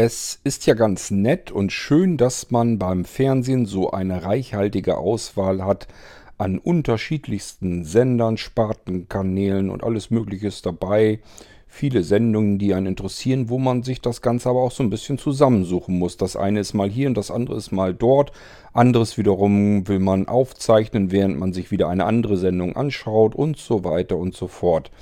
Es 0.00 0.38
ist 0.44 0.64
ja 0.66 0.74
ganz 0.74 1.10
nett 1.10 1.50
und 1.50 1.72
schön, 1.72 2.18
dass 2.18 2.52
man 2.52 2.78
beim 2.78 3.04
Fernsehen 3.04 3.66
so 3.66 3.90
eine 3.90 4.22
reichhaltige 4.22 4.96
Auswahl 4.96 5.64
hat 5.64 5.88
an 6.36 6.60
unterschiedlichsten 6.60 7.82
Sendern, 7.82 8.36
Spartenkanälen 8.36 9.70
und 9.70 9.82
alles 9.82 10.10
Mögliche 10.10 10.46
ist 10.46 10.66
dabei. 10.66 11.18
Viele 11.66 12.04
Sendungen, 12.04 12.60
die 12.60 12.74
einen 12.74 12.86
interessieren, 12.86 13.48
wo 13.48 13.58
man 13.58 13.82
sich 13.82 14.00
das 14.00 14.22
Ganze 14.22 14.50
aber 14.50 14.60
auch 14.60 14.70
so 14.70 14.84
ein 14.84 14.90
bisschen 14.90 15.18
zusammensuchen 15.18 15.98
muss. 15.98 16.16
Das 16.16 16.36
eine 16.36 16.60
ist 16.60 16.74
mal 16.74 16.88
hier 16.88 17.08
und 17.08 17.16
das 17.16 17.32
andere 17.32 17.56
ist 17.56 17.72
mal 17.72 17.92
dort. 17.92 18.30
Anderes 18.72 19.18
wiederum 19.18 19.88
will 19.88 19.98
man 19.98 20.28
aufzeichnen, 20.28 21.10
während 21.10 21.40
man 21.40 21.52
sich 21.52 21.72
wieder 21.72 21.88
eine 21.88 22.04
andere 22.04 22.36
Sendung 22.36 22.76
anschaut 22.76 23.34
und 23.34 23.56
so 23.56 23.82
weiter 23.82 24.16
und 24.16 24.36
so 24.36 24.46
fort. 24.46 24.92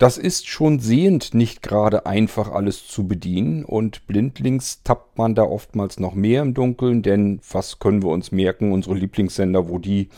Das 0.00 0.16
ist 0.16 0.48
schon 0.48 0.78
sehend 0.78 1.34
nicht 1.34 1.60
gerade 1.60 2.06
einfach 2.06 2.50
alles 2.50 2.86
zu 2.88 3.06
bedienen 3.06 3.66
und 3.66 4.06
blindlings 4.06 4.82
tappt 4.82 5.18
man 5.18 5.34
da 5.34 5.42
oftmals 5.42 6.00
noch 6.00 6.14
mehr 6.14 6.40
im 6.40 6.54
Dunkeln, 6.54 7.02
denn 7.02 7.38
was 7.52 7.80
können 7.80 8.02
wir 8.02 8.08
uns 8.08 8.32
merken, 8.32 8.72
unsere 8.72 8.94
Lieblingssender, 8.94 9.68
wo 9.68 9.78
die 9.78 10.08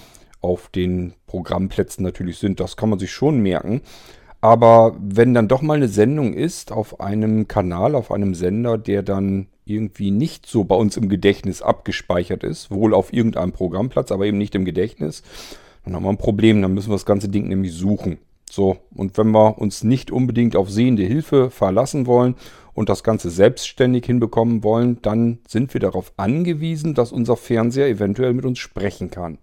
auf 0.40 0.68
den 0.68 1.14
Programmplätzen 1.26 2.04
natürlich 2.04 2.38
sind, 2.38 2.60
das 2.60 2.76
kann 2.76 2.90
man 2.90 3.00
sich 3.00 3.10
schon 3.10 3.40
merken. 3.40 3.80
Aber 4.40 4.96
wenn 5.00 5.34
dann 5.34 5.48
doch 5.48 5.62
mal 5.62 5.78
eine 5.78 5.88
Sendung 5.88 6.32
ist 6.32 6.70
auf 6.70 7.00
einem 7.00 7.48
Kanal, 7.48 7.96
auf 7.96 8.12
einem 8.12 8.36
Sender, 8.36 8.78
der 8.78 9.02
dann 9.02 9.48
irgendwie 9.64 10.12
nicht 10.12 10.46
so 10.46 10.62
bei 10.62 10.76
uns 10.76 10.96
im 10.96 11.08
Gedächtnis 11.08 11.60
abgespeichert 11.60 12.44
ist, 12.44 12.70
wohl 12.70 12.94
auf 12.94 13.12
irgendeinem 13.12 13.50
Programmplatz, 13.50 14.12
aber 14.12 14.26
eben 14.26 14.38
nicht 14.38 14.54
im 14.54 14.64
Gedächtnis, 14.64 15.24
dann 15.84 15.96
haben 15.96 16.04
wir 16.04 16.10
ein 16.10 16.18
Problem, 16.18 16.62
dann 16.62 16.72
müssen 16.72 16.90
wir 16.90 16.94
das 16.94 17.04
ganze 17.04 17.28
Ding 17.28 17.48
nämlich 17.48 17.72
suchen. 17.72 18.18
So, 18.54 18.76
und 18.94 19.16
wenn 19.16 19.30
wir 19.30 19.56
uns 19.56 19.82
nicht 19.82 20.10
unbedingt 20.10 20.56
auf 20.56 20.68
sehende 20.68 21.04
Hilfe 21.04 21.48
verlassen 21.48 22.06
wollen 22.06 22.34
und 22.74 22.90
das 22.90 23.02
Ganze 23.02 23.30
selbstständig 23.30 24.04
hinbekommen 24.04 24.62
wollen, 24.62 25.00
dann 25.00 25.38
sind 25.48 25.72
wir 25.72 25.80
darauf 25.80 26.12
angewiesen, 26.18 26.92
dass 26.92 27.12
unser 27.12 27.38
Fernseher 27.38 27.88
eventuell 27.88 28.34
mit 28.34 28.44
uns 28.44 28.58
sprechen 28.58 29.10
kann. 29.10 29.38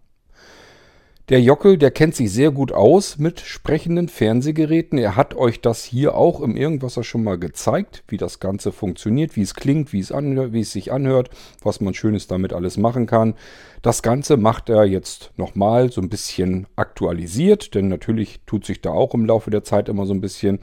Der 1.29 1.43
Jockel, 1.43 1.77
der 1.77 1.91
kennt 1.91 2.15
sich 2.15 2.31
sehr 2.31 2.49
gut 2.49 2.71
aus 2.71 3.19
mit 3.19 3.39
sprechenden 3.39 4.09
Fernsehgeräten. 4.09 4.97
Er 4.97 5.15
hat 5.15 5.35
euch 5.35 5.61
das 5.61 5.83
hier 5.83 6.15
auch 6.15 6.41
im 6.41 6.55
Irgendwasser 6.55 7.03
schon 7.03 7.23
mal 7.23 7.37
gezeigt, 7.37 8.03
wie 8.07 8.17
das 8.17 8.39
Ganze 8.39 8.71
funktioniert, 8.71 9.35
wie 9.35 9.43
es 9.43 9.53
klingt, 9.53 9.93
wie 9.93 9.99
es, 9.99 10.11
anhört, 10.11 10.53
wie 10.53 10.61
es 10.61 10.71
sich 10.71 10.91
anhört, 10.91 11.29
was 11.61 11.81
man 11.81 11.93
Schönes 11.93 12.25
damit 12.25 12.51
alles 12.51 12.77
machen 12.77 13.05
kann. 13.05 13.35
Das 13.83 14.01
Ganze 14.01 14.37
macht 14.37 14.69
er 14.69 14.85
jetzt 14.85 15.29
nochmal 15.37 15.91
so 15.91 16.01
ein 16.01 16.09
bisschen 16.09 16.65
aktualisiert, 16.75 17.75
denn 17.75 17.89
natürlich 17.89 18.39
tut 18.47 18.65
sich 18.65 18.81
da 18.81 18.89
auch 18.89 19.13
im 19.13 19.27
Laufe 19.27 19.51
der 19.51 19.63
Zeit 19.63 19.87
immer 19.87 20.07
so 20.07 20.15
ein 20.15 20.21
bisschen. 20.21 20.57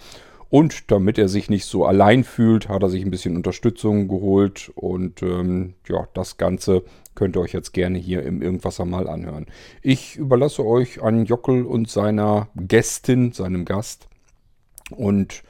Und 0.56 0.90
damit 0.90 1.18
er 1.18 1.28
sich 1.28 1.50
nicht 1.50 1.66
so 1.66 1.84
allein 1.84 2.24
fühlt, 2.24 2.70
hat 2.70 2.82
er 2.82 2.88
sich 2.88 3.04
ein 3.04 3.10
bisschen 3.10 3.36
Unterstützung 3.36 4.08
geholt. 4.08 4.72
Und 4.74 5.22
ähm, 5.22 5.74
ja, 5.86 6.08
das 6.14 6.38
Ganze 6.38 6.82
könnt 7.14 7.36
ihr 7.36 7.42
euch 7.42 7.52
jetzt 7.52 7.74
gerne 7.74 7.98
hier 7.98 8.22
im 8.22 8.40
Irgendwasser 8.40 8.86
mal 8.86 9.06
anhören. 9.06 9.44
Ich 9.82 10.16
überlasse 10.16 10.64
euch 10.64 11.02
an 11.02 11.26
Jockel 11.26 11.66
und 11.66 11.90
seiner 11.90 12.48
Gästin, 12.56 13.32
seinem 13.32 13.66
Gast. 13.66 14.08
Und 14.88 15.42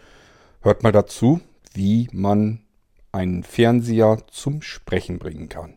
hört 0.60 0.82
mal 0.82 0.90
dazu, 0.90 1.40
wie 1.72 2.08
man 2.10 2.62
einen 3.12 3.44
Fernseher 3.44 4.18
zum 4.26 4.60
Sprechen 4.60 5.20
bringen 5.20 5.48
kann. 5.48 5.74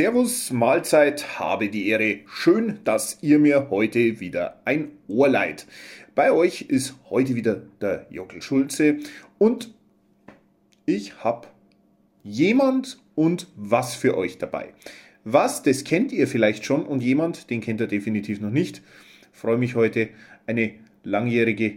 Servus, 0.00 0.50
Mahlzeit, 0.50 1.38
habe 1.38 1.68
die 1.68 1.88
Ehre. 1.88 2.20
Schön, 2.24 2.78
dass 2.84 3.18
ihr 3.20 3.38
mir 3.38 3.68
heute 3.68 4.18
wieder 4.18 4.58
ein 4.64 4.92
Ohr 5.08 5.28
leiht. 5.28 5.66
Bei 6.14 6.32
euch 6.32 6.62
ist 6.62 6.94
heute 7.10 7.34
wieder 7.34 7.60
der 7.82 8.06
Jockel 8.08 8.40
Schulze 8.40 8.96
und 9.36 9.74
ich 10.86 11.22
habe 11.22 11.48
jemand 12.22 12.98
und 13.14 13.48
was 13.56 13.94
für 13.94 14.16
euch 14.16 14.38
dabei. 14.38 14.72
Was, 15.24 15.62
das 15.62 15.84
kennt 15.84 16.12
ihr 16.12 16.26
vielleicht 16.26 16.64
schon 16.64 16.86
und 16.86 17.02
jemand, 17.02 17.50
den 17.50 17.60
kennt 17.60 17.82
ihr 17.82 17.86
definitiv 17.86 18.40
noch 18.40 18.48
nicht. 18.48 18.80
Ich 19.34 19.38
freue 19.38 19.58
mich 19.58 19.74
heute, 19.74 20.08
eine 20.46 20.72
langjährige 21.04 21.74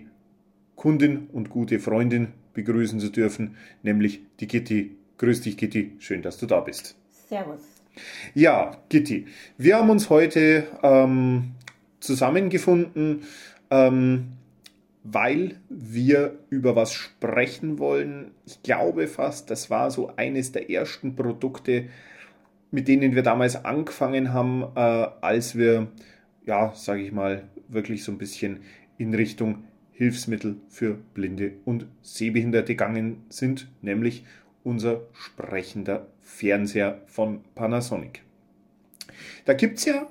Kundin 0.78 1.28
und 1.34 1.50
gute 1.50 1.78
Freundin 1.78 2.30
begrüßen 2.54 3.02
zu 3.02 3.10
dürfen, 3.10 3.58
nämlich 3.82 4.22
die 4.40 4.48
Kitty. 4.48 4.96
Grüß 5.18 5.42
dich, 5.42 5.58
Kitty. 5.58 5.92
Schön, 6.00 6.22
dass 6.22 6.38
du 6.38 6.46
da 6.46 6.62
bist. 6.62 6.96
Servus. 7.28 7.73
Ja, 8.34 8.78
Gitti, 8.90 9.28
wir 9.58 9.78
haben 9.78 9.90
uns 9.90 10.10
heute 10.10 10.68
ähm, 10.82 11.52
zusammengefunden, 12.00 13.24
ähm, 13.70 14.34
weil 15.04 15.60
wir 15.70 16.40
über 16.50 16.76
was 16.76 16.94
sprechen 16.94 17.78
wollen. 17.78 18.32
Ich 18.46 18.64
glaube 18.64 19.08
fast, 19.08 19.50
das 19.50 19.70
war 19.70 19.92
so 19.92 20.16
eines 20.16 20.52
der 20.52 20.70
ersten 20.70 21.16
Produkte, 21.16 21.90
mit 22.72 22.88
denen 22.88 23.14
wir 23.14 23.24
damals 23.24 23.64
angefangen 23.66 24.34
haben, 24.34 24.64
äh, 24.76 24.80
als 24.80 25.56
wir, 25.58 25.88
ja, 26.46 26.74
sage 26.76 27.04
ich 27.04 27.12
mal, 27.12 27.44
wirklich 27.68 28.04
so 28.04 28.12
ein 28.12 28.18
bisschen 28.18 28.62
in 28.98 29.14
Richtung 29.14 29.66
Hilfsmittel 29.92 30.56
für 30.70 30.96
Blinde 31.14 31.54
und 31.66 31.86
Sehbehinderte 32.02 32.74
gegangen 32.74 33.24
sind, 33.30 33.68
nämlich 33.82 34.26
unser 34.64 35.02
sprechender 35.14 36.08
Fernseher 36.22 37.02
von 37.08 37.42
Panasonic. 37.56 38.24
Da 39.46 39.54
gibt 39.54 39.80
es 39.80 39.86
ja, 39.86 40.08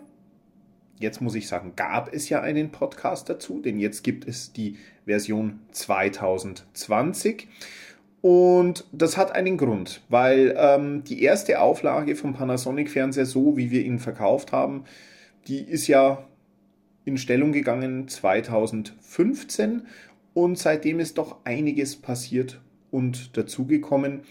jetzt 0.98 1.20
muss 1.20 1.34
ich 1.34 1.48
sagen, 1.48 1.72
gab 1.76 2.12
es 2.12 2.28
ja 2.28 2.40
einen 2.40 2.70
Podcast 2.70 3.28
dazu, 3.28 3.60
denn 3.60 3.78
jetzt 3.78 4.04
gibt 4.04 4.26
es 4.28 4.52
die 4.52 4.76
Version 5.04 5.60
2020. 5.72 7.48
Und 8.20 8.84
das 8.92 9.16
hat 9.16 9.34
einen 9.34 9.56
Grund, 9.56 10.02
weil 10.08 10.54
ähm, 10.56 11.02
die 11.02 11.22
erste 11.22 11.60
Auflage 11.60 12.14
vom 12.14 12.34
Panasonic-Fernseher, 12.34 13.26
so 13.26 13.56
wie 13.56 13.72
wir 13.72 13.82
ihn 13.82 13.98
verkauft 13.98 14.52
haben, 14.52 14.84
die 15.48 15.60
ist 15.60 15.88
ja 15.88 16.24
in 17.04 17.18
Stellung 17.18 17.50
gegangen 17.50 18.06
2015 18.06 19.86
und 20.34 20.58
seitdem 20.58 21.00
ist 21.00 21.18
doch 21.18 21.38
einiges 21.44 21.96
passiert 21.96 22.60
und 22.92 23.36
dazugekommen. 23.36 24.22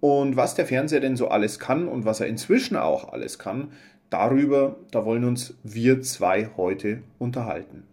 Und 0.00 0.36
was 0.36 0.56
der 0.56 0.66
Fernseher 0.66 1.00
denn 1.00 1.16
so 1.16 1.28
alles 1.28 1.60
kann 1.60 1.86
und 1.86 2.04
was 2.04 2.20
er 2.20 2.26
inzwischen 2.26 2.76
auch 2.76 3.12
alles 3.12 3.38
kann, 3.38 3.72
darüber, 4.10 4.76
da 4.90 5.04
wollen 5.04 5.24
uns 5.24 5.54
wir 5.62 6.02
zwei 6.02 6.50
heute 6.56 7.02
unterhalten. 7.18 7.84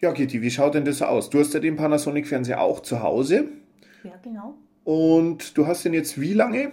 Ja, 0.00 0.12
Kitty, 0.12 0.40
wie 0.40 0.50
schaut 0.50 0.74
denn 0.74 0.84
das 0.84 1.02
aus? 1.02 1.30
Du 1.30 1.40
hast 1.40 1.52
ja 1.52 1.60
den 1.60 1.76
Panasonic-Fernseher 1.76 2.60
auch 2.60 2.80
zu 2.80 3.02
Hause. 3.02 3.48
Ja, 4.02 4.12
genau. 4.22 4.54
Und 4.84 5.56
du 5.58 5.66
hast 5.66 5.84
den 5.84 5.92
jetzt 5.92 6.20
wie 6.20 6.32
lange? 6.32 6.72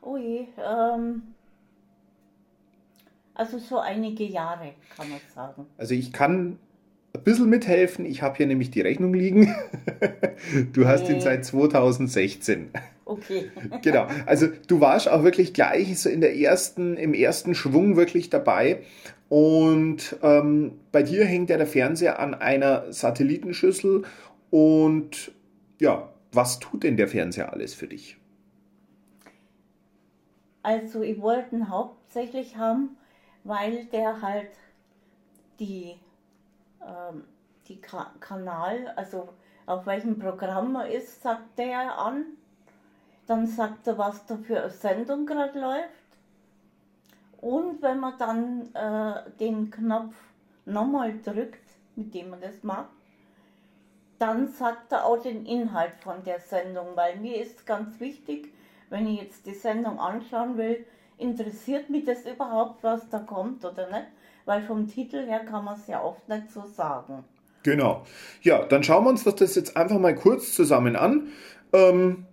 Oh 0.00 0.16
je, 0.16 0.46
ähm, 0.58 1.22
also 3.34 3.58
so 3.58 3.78
einige 3.78 4.24
Jahre, 4.24 4.72
kann 4.96 5.10
man 5.10 5.20
sagen. 5.34 5.66
Also 5.76 5.94
ich 5.94 6.12
kann 6.12 6.58
ein 7.12 7.24
bisschen 7.24 7.48
mithelfen. 7.48 8.04
Ich 8.04 8.22
habe 8.22 8.36
hier 8.36 8.46
nämlich 8.46 8.70
die 8.70 8.80
Rechnung 8.80 9.14
liegen. 9.14 9.54
du 10.72 10.86
hast 10.86 11.08
ihn 11.08 11.20
seit 11.20 11.44
2016. 11.44 12.70
Okay. 13.04 13.50
genau. 13.82 14.06
Also 14.26 14.48
du 14.68 14.80
warst 14.80 15.08
auch 15.08 15.24
wirklich 15.24 15.52
gleich 15.52 15.98
so 15.98 16.08
in 16.08 16.20
der 16.20 16.36
ersten, 16.36 16.96
im 16.96 17.14
ersten 17.14 17.54
Schwung 17.54 17.96
wirklich 17.96 18.30
dabei. 18.30 18.82
Und 19.28 20.16
ähm, 20.22 20.72
bei 20.92 21.02
dir 21.02 21.24
hängt 21.24 21.50
ja 21.50 21.56
der 21.56 21.66
Fernseher 21.66 22.18
an 22.18 22.34
einer 22.34 22.92
Satellitenschüssel. 22.92 24.04
Und 24.50 25.32
ja, 25.80 26.12
was 26.32 26.58
tut 26.58 26.84
denn 26.84 26.96
der 26.96 27.08
Fernseher 27.08 27.52
alles 27.52 27.74
für 27.74 27.86
dich? 27.86 28.16
Also 30.62 31.02
ich 31.02 31.20
wollte 31.20 31.56
ihn 31.56 31.70
hauptsächlich 31.70 32.56
haben, 32.56 32.96
weil 33.44 33.86
der 33.86 34.20
halt 34.20 34.50
die 35.58 35.96
ähm, 36.86 37.24
die 37.68 37.80
Ka 37.80 38.12
Kanal, 38.20 38.92
also 38.96 39.28
auf 39.66 39.86
welchem 39.86 40.18
Programm 40.18 40.74
er 40.76 40.90
ist, 40.90 41.22
sagt 41.22 41.58
er 41.58 41.98
an. 41.98 42.24
Dann 43.26 43.46
sagt 43.46 43.86
er, 43.86 43.98
was 43.98 44.26
da 44.26 44.36
für 44.36 44.60
eine 44.60 44.70
Sendung 44.70 45.26
gerade 45.26 45.58
läuft. 45.60 45.88
Und 47.40 47.80
wenn 47.80 48.00
man 48.00 48.18
dann 48.18 48.74
äh, 48.74 49.30
den 49.38 49.70
Knopf 49.70 50.14
nochmal 50.66 51.18
drückt, 51.20 51.64
mit 51.96 52.12
dem 52.14 52.30
man 52.30 52.40
das 52.40 52.62
macht, 52.62 52.90
dann 54.18 54.48
sagt 54.48 54.92
er 54.92 55.06
auch 55.06 55.22
den 55.22 55.46
Inhalt 55.46 55.94
von 56.00 56.22
der 56.24 56.40
Sendung, 56.40 56.88
weil 56.94 57.16
mir 57.16 57.40
ist 57.40 57.64
ganz 57.64 57.98
wichtig, 58.00 58.52
wenn 58.90 59.06
ich 59.06 59.22
jetzt 59.22 59.46
die 59.46 59.54
Sendung 59.54 59.98
anschauen 59.98 60.58
will, 60.58 60.84
interessiert 61.16 61.88
mich 61.88 62.04
das 62.04 62.26
überhaupt, 62.26 62.82
was 62.82 63.08
da 63.08 63.20
kommt 63.20 63.64
oder 63.64 63.88
nicht? 63.88 64.08
Weil 64.44 64.62
vom 64.62 64.86
Titel 64.88 65.26
her 65.26 65.44
kann 65.44 65.64
man 65.64 65.78
es 65.78 65.86
ja 65.86 66.02
oft 66.02 66.28
nicht 66.28 66.50
so 66.50 66.66
sagen. 66.66 67.24
Genau. 67.62 68.06
Ja, 68.42 68.64
dann 68.64 68.82
schauen 68.82 69.04
wir 69.04 69.10
uns 69.10 69.24
das 69.24 69.54
jetzt 69.54 69.76
einfach 69.76 69.98
mal 69.98 70.14
kurz 70.14 70.54
zusammen 70.54 70.96
an. 70.96 71.28
Ähm, 71.72 72.26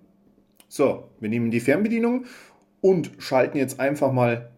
so, 0.70 1.10
wir 1.20 1.30
nehmen 1.30 1.52
die 1.52 1.60
Fernbedienung 1.60 2.26
und 2.82 3.12
schalten 3.20 3.58
jetzt 3.58 3.80
einfach 3.80 4.12
mal 4.12 4.52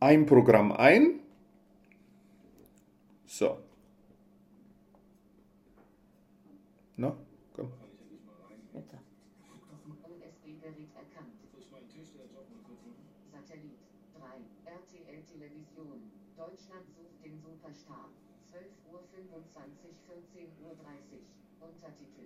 ein 0.00 0.26
Programm 0.26 0.72
ein. 0.72 1.20
So. 3.26 3.58
Na, 6.96 7.16
komm. 7.56 7.72
Bitte. 8.72 8.98
USB-Gerät 10.20 10.90
erkannt. 10.94 11.34
Satellit 13.32 13.78
3, 14.14 14.70
RTL 14.70 15.22
Television. 15.22 16.23
Deutschland 16.36 16.84
sucht 16.96 17.24
den 17.24 17.38
Superstar. 17.40 18.08
12 18.50 18.64
Uhr 18.92 19.00
25, 19.14 19.90
14 20.06 20.48
Uhr 20.64 20.74
30. 20.82 21.20
Untertitel. 21.60 22.22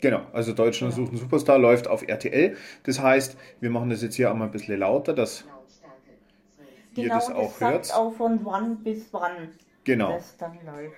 Genau, 0.00 0.26
also 0.32 0.52
Deutschland 0.52 0.94
sucht 0.94 1.10
einen 1.10 1.18
Superstar 1.18 1.58
läuft 1.58 1.86
auf 1.88 2.02
RTL. 2.06 2.56
Das 2.84 3.00
heißt, 3.00 3.36
wir 3.60 3.70
machen 3.70 3.90
das 3.90 4.02
jetzt 4.02 4.16
hier 4.16 4.30
einmal 4.30 4.48
ein 4.48 4.52
bisschen 4.52 4.78
lauter, 4.78 5.12
dass 5.14 5.38
12. 5.38 5.48
ihr 6.96 7.02
Genau, 7.04 7.14
das 7.14 7.26
das 7.26 7.36
auch 7.36 7.52
sagt 7.56 7.72
hört. 7.86 7.94
auch 7.94 8.12
von 8.12 8.44
wann 8.44 8.82
bis 8.82 9.12
wann 9.12 9.52
Genau. 9.84 10.12
das 10.12 10.36
dann 10.36 10.58
läuft. 10.64 10.96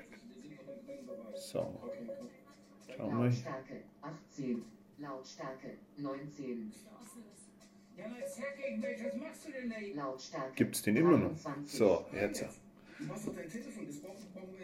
So. 1.36 1.80
Schauen 2.96 3.18
wir. 3.18 3.24
Lautstärke 3.24 3.82
18. 4.02 4.64
Lautstärke 4.98 5.70
19. 5.98 6.72
Gibt's 10.56 10.82
den 10.82 10.96
immer 10.96 11.16
noch? 11.16 11.30
23. 11.42 11.78
So, 11.78 12.04
jetzt. 12.12 12.44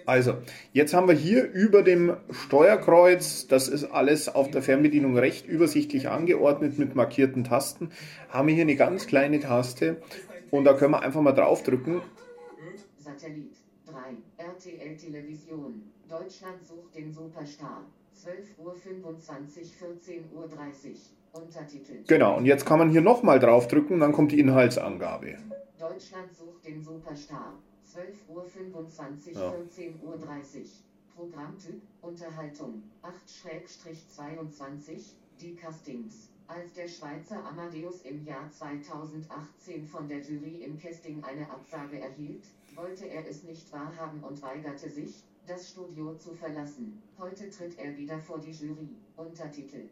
Also, 0.07 0.39
jetzt 0.73 0.95
haben 0.95 1.09
wir 1.09 1.15
hier 1.15 1.45
über 1.51 1.83
dem 1.83 2.17
Steuerkreuz, 2.31 3.47
das 3.47 3.69
ist 3.69 3.85
alles 3.85 4.29
auf 4.29 4.51
der 4.51 4.63
Fernbedienung 4.63 5.17
recht 5.17 5.47
übersichtlich 5.47 6.09
angeordnet 6.09 6.79
mit 6.79 6.95
markierten 6.95 7.45
Tasten, 7.45 7.91
haben 8.29 8.49
wir 8.49 8.55
hier 8.55 8.63
eine 8.63 8.77
ganz 8.77 9.07
kleine 9.07 9.41
Taste 9.41 10.03
und 10.51 10.65
da 10.65 10.75
können 10.75 10.93
wir 10.93 11.03
einfach 11.03 11.21
mal 11.21 11.33
draufdrücken. 11.33 12.03
Satellit 12.99 13.57
3, 13.87 14.17
RTL 14.39 14.97
Television. 14.97 15.83
Deutschland 16.09 16.65
sucht 16.67 16.95
den 16.95 17.13
Superstar. 17.13 17.85
12 18.15 18.59
Uhr 18.59 18.75
25, 18.75 19.77
14 19.77 20.25
Uhr 20.35 20.49
30. 20.49 20.97
Untertitel. 21.33 22.03
Genau, 22.07 22.37
und 22.37 22.47
jetzt 22.47 22.67
kann 22.67 22.79
man 22.79 22.91
hier 22.91 23.01
nochmal 23.01 23.39
draufdrücken 23.39 24.01
dann 24.01 24.13
kommt 24.13 24.33
die 24.33 24.41
Inhaltsangabe. 24.41 25.39
Deutschland 25.79 26.35
sucht 26.35 26.67
den 26.67 26.83
Superstar. 26.83 27.55
12 27.85 28.29
Uhr 28.29 28.45
25, 28.45 29.37
Ja. 29.37 29.53
14 29.53 30.01
Uhr 30.03 30.17
30. 30.17 30.83
Programmtyp 31.17 31.83
Unterhaltung 32.03 32.83
8-22 33.03 35.15
Die 35.41 35.55
Castings. 35.55 36.29
Als 36.47 36.73
der 36.73 36.89
Schweizer 36.89 37.45
Amadeus 37.45 38.03
im 38.03 38.25
Jahr 38.25 38.51
2018 38.51 39.87
von 39.87 40.09
der 40.09 40.21
Jury 40.21 40.63
im 40.65 40.79
Casting 40.79 41.23
eine 41.23 41.49
Absage 41.51 42.01
erhielt, 42.01 42.45
wollte 42.75 43.09
er 43.09 43.29
es 43.29 43.45
nicht 43.45 43.71
wahrhaben 43.73 44.23
und 44.23 44.41
weigerte 44.43 44.89
sich, 44.89 45.23
das 45.47 45.71
Studio 45.71 46.15
zu 46.15 46.35
verlassen. 46.35 47.03
Heute 47.19 47.51
tritt 47.51 47.79
er 47.79 47.97
wieder 47.97 48.19
vor 48.19 48.39
die 48.39 48.53
Jury. 48.53 48.89
Untertitel. 49.21 49.91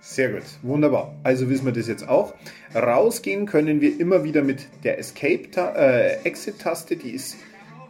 Sehr 0.00 0.32
gut, 0.32 0.42
wunderbar. 0.62 1.14
Also 1.22 1.50
wissen 1.50 1.66
wir 1.66 1.72
das 1.72 1.86
jetzt 1.86 2.08
auch. 2.08 2.32
Rausgehen 2.74 3.44
können 3.44 3.82
wir 3.82 4.00
immer 4.00 4.24
wieder 4.24 4.42
mit 4.42 4.68
der 4.84 4.98
Escape 4.98 5.50
äh, 5.76 6.22
Exit-Taste, 6.24 6.96
die 6.96 7.10
ist 7.10 7.36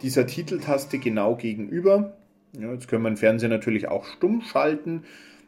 dieser 0.01 0.27
Titeltaste 0.27 0.99
genau 0.99 1.37
gegenüber. 1.37 2.17
Ja, 2.59 2.73
jetzt 2.73 2.89
können 2.89 3.03
wir 3.03 3.11
den 3.11 3.15
Fernseher 3.17 3.47
natürlich 3.47 3.87
auch 3.87 4.05
stumm 4.05 4.41
schalten, 4.41 5.03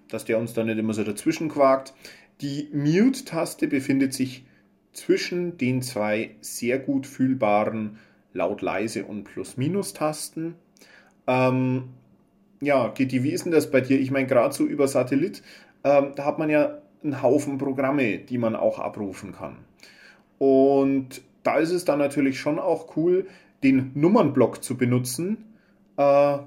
dass 0.08 0.24
der 0.24 0.38
uns 0.40 0.54
da 0.54 0.64
nicht 0.64 0.78
immer 0.78 0.94
so 0.94 1.04
dazwischen 1.04 1.50
quakt. 1.50 1.94
Die 2.40 2.70
Mute-Taste 2.72 3.68
befindet 3.68 4.14
sich 4.14 4.46
zwischen 4.94 5.58
den 5.58 5.82
zwei 5.82 6.36
sehr 6.40 6.80
gut 6.80 7.06
fühlbaren 7.06 7.98
Laut-Leise- 8.34 9.04
und 9.04 9.26
Plus-Minus-Tasten. 9.26 10.56
Ähm, 11.28 11.90
ja, 12.62 12.88
Gitti, 12.90 13.24
wie 13.24 13.32
ist 13.32 13.46
denn 13.46 13.52
das 13.52 13.72
bei 13.72 13.82
dir? 13.82 14.00
Ich 14.00 14.12
meine, 14.12 14.28
gerade 14.28 14.54
so 14.54 14.66
über 14.66 14.88
Satellit, 14.88 15.44
ähm, 15.84 16.14
da 16.16 16.26
hat 16.26 16.40
man 16.40 16.50
ja 16.50 16.78
einen 17.04 17.22
Haufen 17.22 17.58
Programme, 17.58 18.20
die 18.20 18.38
man 18.38 18.56
auch 18.56 18.80
abrufen 18.80 19.34
kann. 19.34 19.58
Und 20.38 21.22
da 21.44 21.58
ist 21.58 21.72
es 21.72 21.86
dann 21.86 22.00
natürlich 22.00 22.40
schon 22.40 22.60
auch 22.60 22.96
cool, 22.96 23.28
den 23.64 23.92
Nummernblock 23.96 24.64
zu 24.64 24.78
benutzen. 24.78 25.46
Äh, 25.98 26.38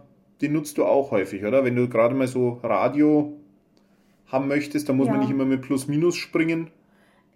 den 0.41 0.53
nutzt 0.53 0.79
du 0.79 0.85
auch 0.85 1.11
häufig, 1.11 1.45
oder? 1.45 1.65
Wenn 1.65 1.77
du 1.77 1.89
gerade 1.89 2.15
mal 2.15 2.29
so 2.29 2.61
Radio 2.63 3.35
haben 4.27 4.49
möchtest, 4.49 4.89
dann 4.89 4.97
muss 4.97 5.11
man 5.11 5.17
Ja. 5.17 5.21
nicht 5.21 5.31
immer 5.31 5.45
mit 5.45 5.63
Plus-Minus 5.63 6.17
springen. 6.17 6.71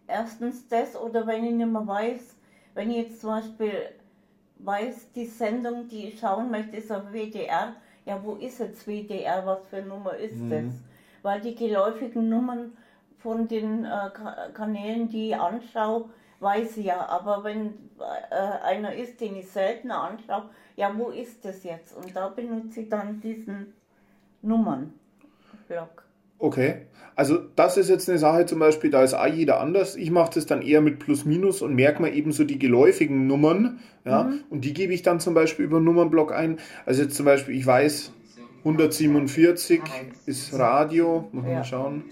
Erstens 0.07 0.67
das 0.69 0.97
oder 0.97 1.27
wenn 1.27 1.45
ich 1.45 1.53
nicht 1.53 1.71
mehr 1.71 1.87
weiß, 1.87 2.37
wenn 2.75 2.91
ich 2.91 2.97
jetzt 3.09 3.21
zum 3.21 3.31
Beispiel 3.31 3.73
weiß, 4.59 5.13
die 5.15 5.27
Sendung, 5.27 5.89
die 5.89 6.09
ich 6.09 6.19
schauen 6.21 6.51
möchte, 6.51 6.77
ist 6.79 6.91
auf 6.91 7.13
WDR. 7.13 7.77
Ja, 8.09 8.19
wo 8.25 8.37
ist 8.37 8.59
jetzt 8.59 8.87
WDR? 8.87 9.45
Was 9.45 9.67
für 9.69 9.83
Nummer 9.83 10.17
ist 10.17 10.41
das? 10.51 10.65
Weil 11.23 11.41
die 11.43 11.55
geläufigen 11.55 12.29
Nummern 12.31 12.77
von 13.19 13.47
den 13.47 13.85
äh, 13.85 13.89
Ka- 13.89 14.49
Kanälen, 14.55 15.09
die 15.09 15.29
ich 15.31 15.37
anschaue, 15.37 16.09
weiß 16.41 16.79
ich 16.79 16.87
ja. 16.87 17.07
Aber 17.07 17.45
wenn 17.45 17.75
äh, 18.31 18.65
einer 18.65 18.95
ist, 18.95 19.21
den 19.21 19.37
ich 19.37 19.51
seltener 19.51 20.03
anschaue, 20.05 20.45
ja, 20.77 20.91
wo 20.97 21.11
ist 21.11 21.45
das 21.45 21.65
jetzt? 21.65 21.95
Und 21.97 22.17
da 22.17 22.29
benutze 22.29 22.81
ich 22.81 22.89
dann 22.89 23.21
diesen 23.21 23.75
Nummernblock. 24.41 26.05
Okay, 26.39 26.87
also 27.17 27.39
das 27.57 27.77
ist 27.77 27.89
jetzt 27.89 28.09
eine 28.09 28.19
Sache 28.19 28.47
zum 28.47 28.61
Beispiel, 28.61 28.91
da 28.91 29.03
ist 29.03 29.15
auch 29.15 29.27
jeder 29.27 29.61
anders. 29.61 29.97
Ich 29.97 30.11
mache 30.11 30.31
das 30.35 30.47
dann 30.47 30.63
eher 30.63 30.81
mit 30.81 31.01
Plus 31.01 31.25
Minus 31.25 31.63
und 31.63 31.75
merke 31.75 32.01
mir 32.01 32.13
eben 32.13 32.31
so 32.31 32.45
die 32.45 32.59
geläufigen 32.61 33.27
Nummern. 33.27 33.81
Ja, 34.05 34.33
und 34.49 34.65
die 34.65 34.73
gebe 34.73 34.95
ich 34.95 35.03
dann 35.03 35.19
zum 35.19 35.35
Beispiel 35.35 35.65
über 35.65 35.79
einen 35.79 35.87
Nummernblock 35.87 36.33
ein. 36.33 36.59
Also 36.87 37.03
jetzt 37.03 37.17
zum 37.17 37.27
Beispiel, 37.27 37.57
ich 37.57 37.67
weiß, 37.67 38.13
147 38.61 39.81
ist 40.27 40.55
Radio. 40.55 41.29
Man 41.33 41.45
Ja. 41.49 41.57
mal 41.57 41.65
schauen. 41.65 42.05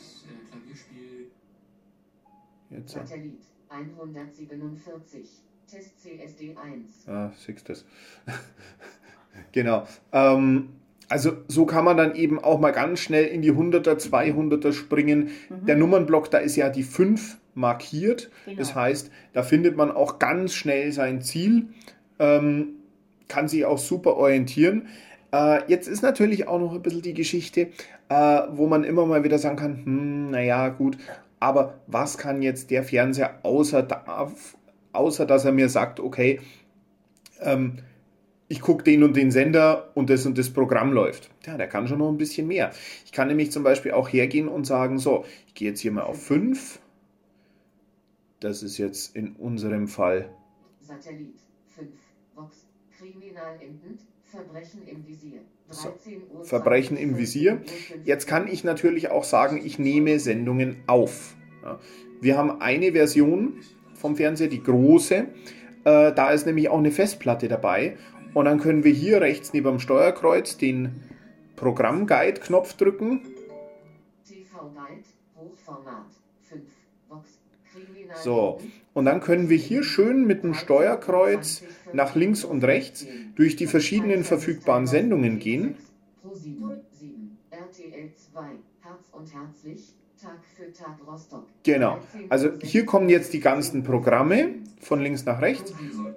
Jetzt. 2.71 2.95
Satellit 2.95 3.39
147. 3.71 5.43
Test 5.71 6.01
CSD 6.01 6.57
1. 6.57 7.09
Ah, 7.09 7.33
siehst 7.37 7.69
das. 7.69 7.85
genau. 9.53 9.87
Ähm, 10.13 10.71
also 11.09 11.33
so 11.49 11.67
kann 11.67 11.85
man 11.85 11.97
dann 11.97 12.15
eben 12.15 12.43
auch 12.43 12.59
mal 12.59 12.73
ganz 12.73 13.01
schnell 13.01 13.27
in 13.27 13.43
die 13.43 13.53
100er, 13.53 13.97
200er 13.97 14.73
springen. 14.73 15.31
Der 15.51 15.77
Nummernblock, 15.77 16.31
da 16.31 16.39
ist 16.39 16.57
ja 16.57 16.69
die 16.69 16.83
5 16.83 17.39
markiert. 17.55 18.31
Genau. 18.45 18.59
Das 18.59 18.75
heißt, 18.75 19.11
da 19.33 19.43
findet 19.43 19.77
man 19.77 19.91
auch 19.91 20.19
ganz 20.19 20.55
schnell 20.55 20.93
sein 20.93 21.23
Ziel, 21.23 21.69
ähm, 22.19 22.69
kann 23.29 23.49
sich 23.49 23.65
auch 23.65 23.79
super 23.79 24.17
orientieren. 24.17 24.89
Äh, 25.33 25.61
jetzt 25.69 25.89
ist 25.89 26.03
natürlich 26.03 26.49
auch 26.49 26.59
noch 26.59 26.75
ein 26.75 26.83
bisschen 26.83 27.03
die 27.03 27.15
Geschichte, 27.15 27.69
äh, 28.09 28.43
wo 28.51 28.67
man 28.67 28.85
immer 28.85 29.07
mal 29.07 29.25
wieder 29.25 29.39
sagen 29.39 29.57
kann, 29.57 29.85
hm, 29.85 30.31
naja, 30.31 30.69
gut, 30.69 30.99
aber 31.41 31.75
was 31.87 32.19
kann 32.19 32.43
jetzt 32.43 32.71
der 32.71 32.83
Fernseher 32.83 33.41
außer, 33.43 33.83
da, 33.83 34.33
außer 34.93 35.27
dass 35.27 35.45
er 35.45 35.53
mir 35.53 35.69
sagt, 35.69 36.01
okay, 36.01 36.41
ähm, 37.41 37.79
ich 38.49 38.61
gucke 38.61 38.85
den 38.85 39.03
und 39.03 39.17
den 39.17 39.31
Sender 39.31 39.91
und 39.95 40.11
das 40.11 40.25
und 40.27 40.39
das 40.39 40.51
Programm 40.51 40.93
läuft. 40.93 41.31
Ja, 41.45 41.57
der 41.57 41.67
kann 41.67 41.89
schon 41.89 41.99
noch 41.99 42.09
ein 42.09 42.19
bisschen 42.19 42.47
mehr. 42.47 42.73
Ich 43.05 43.13
kann 43.13 43.29
nämlich 43.29 43.51
zum 43.51 43.63
Beispiel 43.63 43.93
auch 43.93 44.09
hergehen 44.09 44.49
und 44.49 44.67
sagen, 44.67 44.99
so, 44.99 45.25
ich 45.49 45.55
gehe 45.55 45.69
jetzt 45.69 45.81
hier 45.81 45.93
mal 45.93 46.05
auf 46.05 46.23
5. 46.23 46.81
Das 48.41 48.63
ist 48.63 48.79
jetzt 48.79 49.17
in 49.17 49.35
unserem 49.37 49.89
Fall. 49.89 50.31
Satellit 50.81 51.35
5. 51.75 51.89
Vox. 52.35 52.67
Kriminal 52.99 53.55
entend. 53.55 54.01
Verbrechen 54.25 54.83
im 54.87 55.07
Visier. 55.07 55.41
13 55.69 56.23
Uhr. 56.33 56.45
Verbrechen 56.45 56.97
im 56.97 57.11
20, 57.11 57.19
Visier. 57.19 57.51
14 57.57 57.65
Uhr 57.65 57.75
15. 57.75 58.05
Jetzt 58.05 58.27
kann 58.27 58.49
ich 58.49 58.63
natürlich 58.63 59.11
auch 59.11 59.25
sagen, 59.25 59.61
ich 59.65 59.79
nehme 59.79 60.21
Sendungen 60.21 60.77
auf. 60.87 61.35
Ja. 61.63 61.81
Wir 62.21 62.37
haben 62.37 62.61
eine 62.61 62.93
Version 62.93 63.55
vom 63.95 64.17
Fernseher, 64.17 64.49
die 64.49 64.63
große. 64.63 65.27
Äh, 65.85 66.13
da 66.13 66.31
ist 66.31 66.47
nämlich 66.47 66.69
auch 66.69 66.79
eine 66.79 66.91
Festplatte 66.91 67.49
dabei. 67.49 67.97
Und 68.37 68.45
dann 68.45 68.61
können 68.61 68.85
wir 68.85 68.93
hier 68.93 69.23
rechts 69.23 69.55
neben 69.55 69.67
dem 69.67 69.81
Steuerkreuz 69.81 70.59
den 70.59 71.01
Programmguide-Knopf 71.57 72.75
drücken. 72.75 73.23
TV 74.29 74.75
Guide. 74.75 75.05
Hochformat. 75.37 76.05
5. 76.43 76.63
Vox. 77.09 77.31
Kriminal 77.73 78.15
So, 78.23 78.61
und 78.93 79.07
dann 79.07 79.21
können 79.21 79.49
wir 79.49 79.57
hier 79.57 79.83
schön 79.83 80.27
mit 80.27 80.43
dem 80.43 80.53
Steuerkreuz 80.53 81.63
nach 81.95 82.15
links 82.15 82.45
und 82.45 82.63
rechts 82.63 83.07
durch 83.37 83.57
die 83.57 83.67
verschiedenen 83.67 84.23
verfügbaren 84.23 84.87
Sendungen 84.87 85.39
gehen. 85.39 85.77
Pro 86.21 86.35
7, 86.35 86.73
7, 86.91 87.39
RTL 87.49 88.11
2, 88.35 88.41
Herz 88.83 89.05
und 89.13 89.35
Herzlich, 89.35 89.95
Tag 90.21 90.41
für 90.55 90.71
Tag 90.75 90.99
Rostock. 91.07 91.47
Genau. 91.63 92.01
13 92.13 92.31
Also 92.31 92.51
hier 92.63 92.85
kommen 92.85 93.09
jetzt 93.09 93.33
die 93.33 93.41
ganzen 93.41 93.83
Programme 93.83 94.57
von 94.79 95.01
links 95.01 95.25
nach 95.25 95.41
rechts 95.41 95.73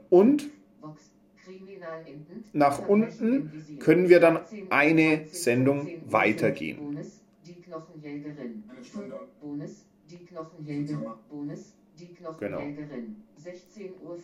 und 0.10 0.50
nach 2.54 2.88
unten 2.88 3.78
können 3.80 4.10
wir 4.10 4.20
dann 4.20 4.40
eine 4.70 5.28
Sendung 5.32 5.90
weitergehen. 6.06 6.78
Bonus, 6.78 7.22
die 7.46 7.62
Knochenjägerin. 7.62 8.64
Bonus, 9.42 9.86
die 10.10 10.26
Knochenjägerin. 10.26 11.06
Bonus, 11.30 11.74
die 12.00 12.14
Knochenjägerin. 12.14 13.16
16.50 13.44 13.90
Uhr. 14.02 14.20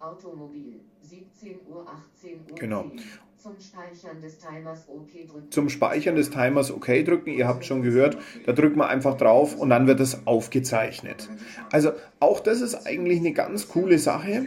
Automobil. 0.00 0.80
17 1.02 1.58
Uhr, 1.68 1.86
18 1.88 2.32
Uhr. 2.32 2.54
Genau. 2.56 2.90
10. 2.90 3.00
Zum 3.44 3.60
Speichern 3.60 4.22
des 4.22 4.38
Timers 4.38 4.88
OK 4.88 5.10
drücken. 5.28 5.50
Zum 5.50 5.68
Speichern 5.68 6.16
des 6.16 6.30
Timers 6.30 6.70
OK 6.70 6.86
drücken, 7.04 7.30
ihr 7.30 7.46
habt 7.46 7.64
schon 7.66 7.82
gehört, 7.82 8.16
da 8.46 8.52
drückt 8.52 8.76
man 8.76 8.88
einfach 8.88 9.18
drauf 9.18 9.54
und 9.56 9.68
dann 9.68 9.86
wird 9.86 10.00
es 10.00 10.26
aufgezeichnet. 10.26 11.28
Also 11.70 11.92
auch 12.20 12.40
das 12.40 12.62
ist 12.62 12.86
eigentlich 12.86 13.18
eine 13.20 13.32
ganz 13.32 13.68
coole 13.68 13.98
Sache. 13.98 14.46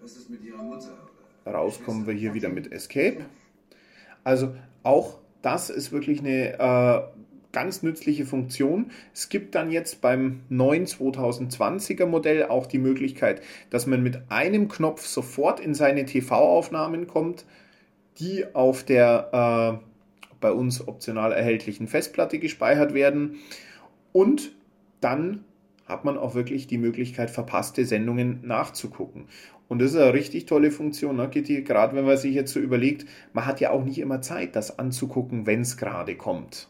Was 0.00 0.16
ist 0.16 0.30
mit 0.30 0.42
ihrer 0.42 0.62
Mutter? 0.62 0.93
Raus 1.46 1.80
kommen 1.84 2.06
wir 2.06 2.14
hier 2.14 2.34
wieder 2.34 2.48
mit 2.48 2.72
Escape. 2.72 3.24
Also 4.22 4.54
auch 4.82 5.18
das 5.42 5.70
ist 5.70 5.92
wirklich 5.92 6.20
eine 6.20 6.58
äh, 6.58 7.02
ganz 7.52 7.82
nützliche 7.82 8.26
Funktion. 8.26 8.90
Es 9.14 9.28
gibt 9.28 9.54
dann 9.54 9.70
jetzt 9.70 10.00
beim 10.00 10.40
neuen 10.48 10.86
2020er 10.86 12.06
Modell 12.06 12.44
auch 12.44 12.66
die 12.66 12.78
Möglichkeit, 12.78 13.42
dass 13.70 13.86
man 13.86 14.02
mit 14.02 14.30
einem 14.30 14.68
Knopf 14.68 15.06
sofort 15.06 15.60
in 15.60 15.74
seine 15.74 16.04
TV-Aufnahmen 16.04 17.06
kommt, 17.06 17.44
die 18.18 18.54
auf 18.54 18.84
der 18.84 19.80
äh, 19.80 19.84
bei 20.40 20.52
uns 20.52 20.86
optional 20.86 21.32
erhältlichen 21.32 21.86
Festplatte 21.86 22.38
gespeichert 22.38 22.92
werden. 22.92 23.36
Und 24.12 24.52
dann 25.00 25.44
hat 25.86 26.04
man 26.04 26.18
auch 26.18 26.34
wirklich 26.34 26.66
die 26.66 26.78
Möglichkeit, 26.78 27.30
verpasste 27.30 27.84
Sendungen 27.84 28.40
nachzugucken. 28.42 29.26
Und 29.68 29.80
das 29.80 29.92
ist 29.92 29.96
eine 29.96 30.12
richtig 30.12 30.46
tolle 30.46 30.70
Funktion, 30.70 31.16
ne, 31.16 31.28
Kitty? 31.28 31.62
Gerade 31.62 31.96
wenn 31.96 32.04
man 32.04 32.16
sich 32.16 32.34
jetzt 32.34 32.52
so 32.52 32.60
überlegt, 32.60 33.06
man 33.32 33.46
hat 33.46 33.60
ja 33.60 33.70
auch 33.70 33.82
nicht 33.82 33.98
immer 33.98 34.20
Zeit, 34.20 34.56
das 34.56 34.78
anzugucken, 34.78 35.46
wenn 35.46 35.62
es 35.62 35.76
gerade 35.76 36.16
kommt. 36.16 36.68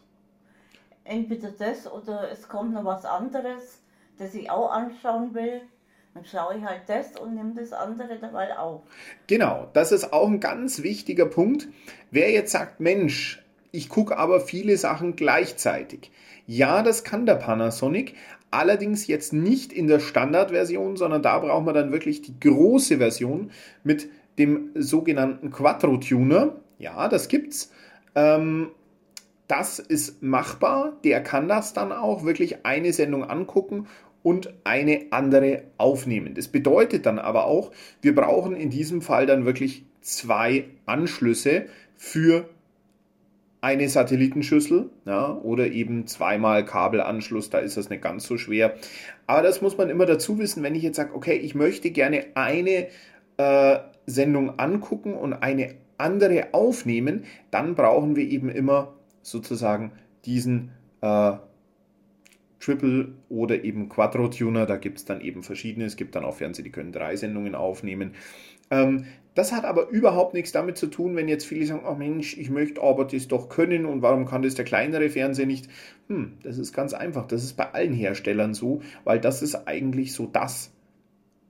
Entweder 1.03 1.51
das 1.51 1.91
oder 1.91 2.31
es 2.31 2.47
kommt 2.47 2.73
noch 2.73 2.85
was 2.85 3.05
anderes, 3.05 3.83
das 4.17 4.33
ich 4.33 4.49
auch 4.49 4.71
anschauen 4.71 5.33
will. 5.33 5.61
Dann 6.15 6.25
schaue 6.25 6.57
ich 6.57 6.63
halt 6.63 6.83
das 6.87 7.19
und 7.19 7.35
nehme 7.35 7.53
das 7.53 7.73
andere 7.73 8.17
dabei 8.17 8.57
auf. 8.57 8.83
Genau, 9.27 9.69
das 9.73 9.91
ist 9.91 10.13
auch 10.13 10.27
ein 10.27 10.39
ganz 10.39 10.81
wichtiger 10.81 11.25
Punkt. 11.25 11.67
Wer 12.09 12.31
jetzt 12.31 12.53
sagt, 12.53 12.79
Mensch, 12.79 13.43
ich 13.73 13.89
gucke 13.89 14.17
aber 14.17 14.39
viele 14.39 14.77
Sachen 14.77 15.17
gleichzeitig. 15.17 16.11
Ja, 16.47 16.83
das 16.83 17.03
kann 17.03 17.25
der 17.25 17.35
Panasonic, 17.35 18.15
allerdings 18.55 19.07
jetzt 19.07 19.33
nicht 19.33 19.73
in 19.73 19.87
der 19.87 19.99
Standardversion, 19.99 20.95
sondern 20.95 21.21
da 21.21 21.39
braucht 21.39 21.65
man 21.65 21.75
dann 21.75 21.91
wirklich 21.91 22.21
die 22.21 22.39
große 22.39 22.97
Version 22.97 23.51
mit 23.83 24.07
dem 24.37 24.69
sogenannten 24.75 25.51
Quattro 25.51 25.97
Tuner. 25.97 26.55
Ja, 26.79 27.07
das 27.07 27.27
gibt's. 27.27 27.71
Ähm, 28.15 28.71
das 29.47 29.79
ist 29.79 30.23
machbar. 30.23 30.93
Der 31.03 31.21
kann 31.21 31.47
das 31.47 31.73
dann 31.73 31.91
auch 31.91 32.23
wirklich 32.23 32.65
eine 32.65 32.93
Sendung 32.93 33.23
angucken 33.23 33.87
und 34.23 34.53
eine 34.63 35.05
andere 35.11 35.63
aufnehmen. 35.77 36.33
Das 36.33 36.47
bedeutet 36.47 37.05
dann 37.05 37.19
aber 37.19 37.45
auch, 37.45 37.71
wir 38.01 38.15
brauchen 38.15 38.55
in 38.55 38.71
diesem 38.71 39.01
Fall 39.01 39.27
dann 39.27 39.45
wirklich 39.45 39.85
zwei 40.01 40.65
Anschlüsse 40.85 41.67
für 41.95 42.49
eine 43.65 43.89
Satellitenschüssel 43.89 44.91
ja, 45.05 45.33
oder 45.37 45.65
eben 45.65 46.05
zweimal 46.05 46.63
Kabelanschluss, 46.63 47.49
da 47.49 47.57
ist 47.57 47.77
das 47.77 47.89
nicht 47.89 48.03
ganz 48.03 48.27
so 48.27 48.37
schwer. 48.37 48.75
Aber 49.25 49.41
das 49.41 49.59
muss 49.63 49.75
man 49.75 49.89
immer 49.89 50.05
dazu 50.05 50.37
wissen, 50.37 50.61
wenn 50.61 50.75
ich 50.75 50.83
jetzt 50.83 50.97
sage, 50.97 51.15
okay, 51.15 51.33
ich 51.33 51.55
möchte 51.55 51.89
gerne 51.89 52.25
eine 52.35 52.89
äh, 53.37 53.79
Sendung 54.05 54.59
angucken 54.59 55.15
und 55.15 55.33
eine 55.33 55.73
andere 55.97 56.53
aufnehmen, 56.53 57.23
dann 57.49 57.73
brauchen 57.73 58.15
wir 58.15 58.29
eben 58.29 58.49
immer 58.49 58.93
sozusagen 59.23 59.93
diesen 60.25 60.69
äh, 61.01 61.31
Triple 62.59 63.13
oder 63.29 63.63
eben 63.63 63.89
Quattro 63.89 64.27
Tuner. 64.27 64.67
Da 64.67 64.77
gibt 64.77 64.99
es 64.99 65.05
dann 65.05 65.21
eben 65.21 65.41
verschiedene. 65.41 65.87
Es 65.87 65.95
gibt 65.95 66.15
dann 66.15 66.23
auch 66.23 66.35
Fernseher, 66.35 66.63
die 66.63 66.71
können 66.71 66.91
drei 66.91 67.15
Sendungen 67.15 67.55
aufnehmen. 67.55 68.13
Ähm, 68.69 69.05
das 69.35 69.51
hat 69.51 69.65
aber 69.65 69.89
überhaupt 69.89 70.33
nichts 70.33 70.53
damit 70.53 70.77
zu 70.77 70.87
tun, 70.87 71.15
wenn 71.15 71.27
jetzt 71.27 71.45
viele 71.45 71.65
sagen, 71.65 71.83
oh 71.87 71.93
Mensch, 71.93 72.37
ich 72.37 72.49
möchte 72.49 72.81
aber 72.81 73.03
das 73.03 73.27
doch 73.27 73.49
können 73.49 73.85
und 73.85 74.01
warum 74.01 74.25
kann 74.25 74.41
das 74.41 74.55
der 74.55 74.65
kleinere 74.65 75.09
Fernseher 75.09 75.45
nicht? 75.45 75.67
Hm, 76.07 76.37
das 76.41 76.57
ist 76.57 76.73
ganz 76.73 76.93
einfach. 76.93 77.27
Das 77.27 77.43
ist 77.43 77.53
bei 77.53 77.73
allen 77.73 77.93
Herstellern 77.93 78.53
so, 78.53 78.81
weil 79.03 79.19
das 79.19 79.41
ist 79.41 79.67
eigentlich 79.67 80.13
so 80.13 80.25
das, 80.25 80.71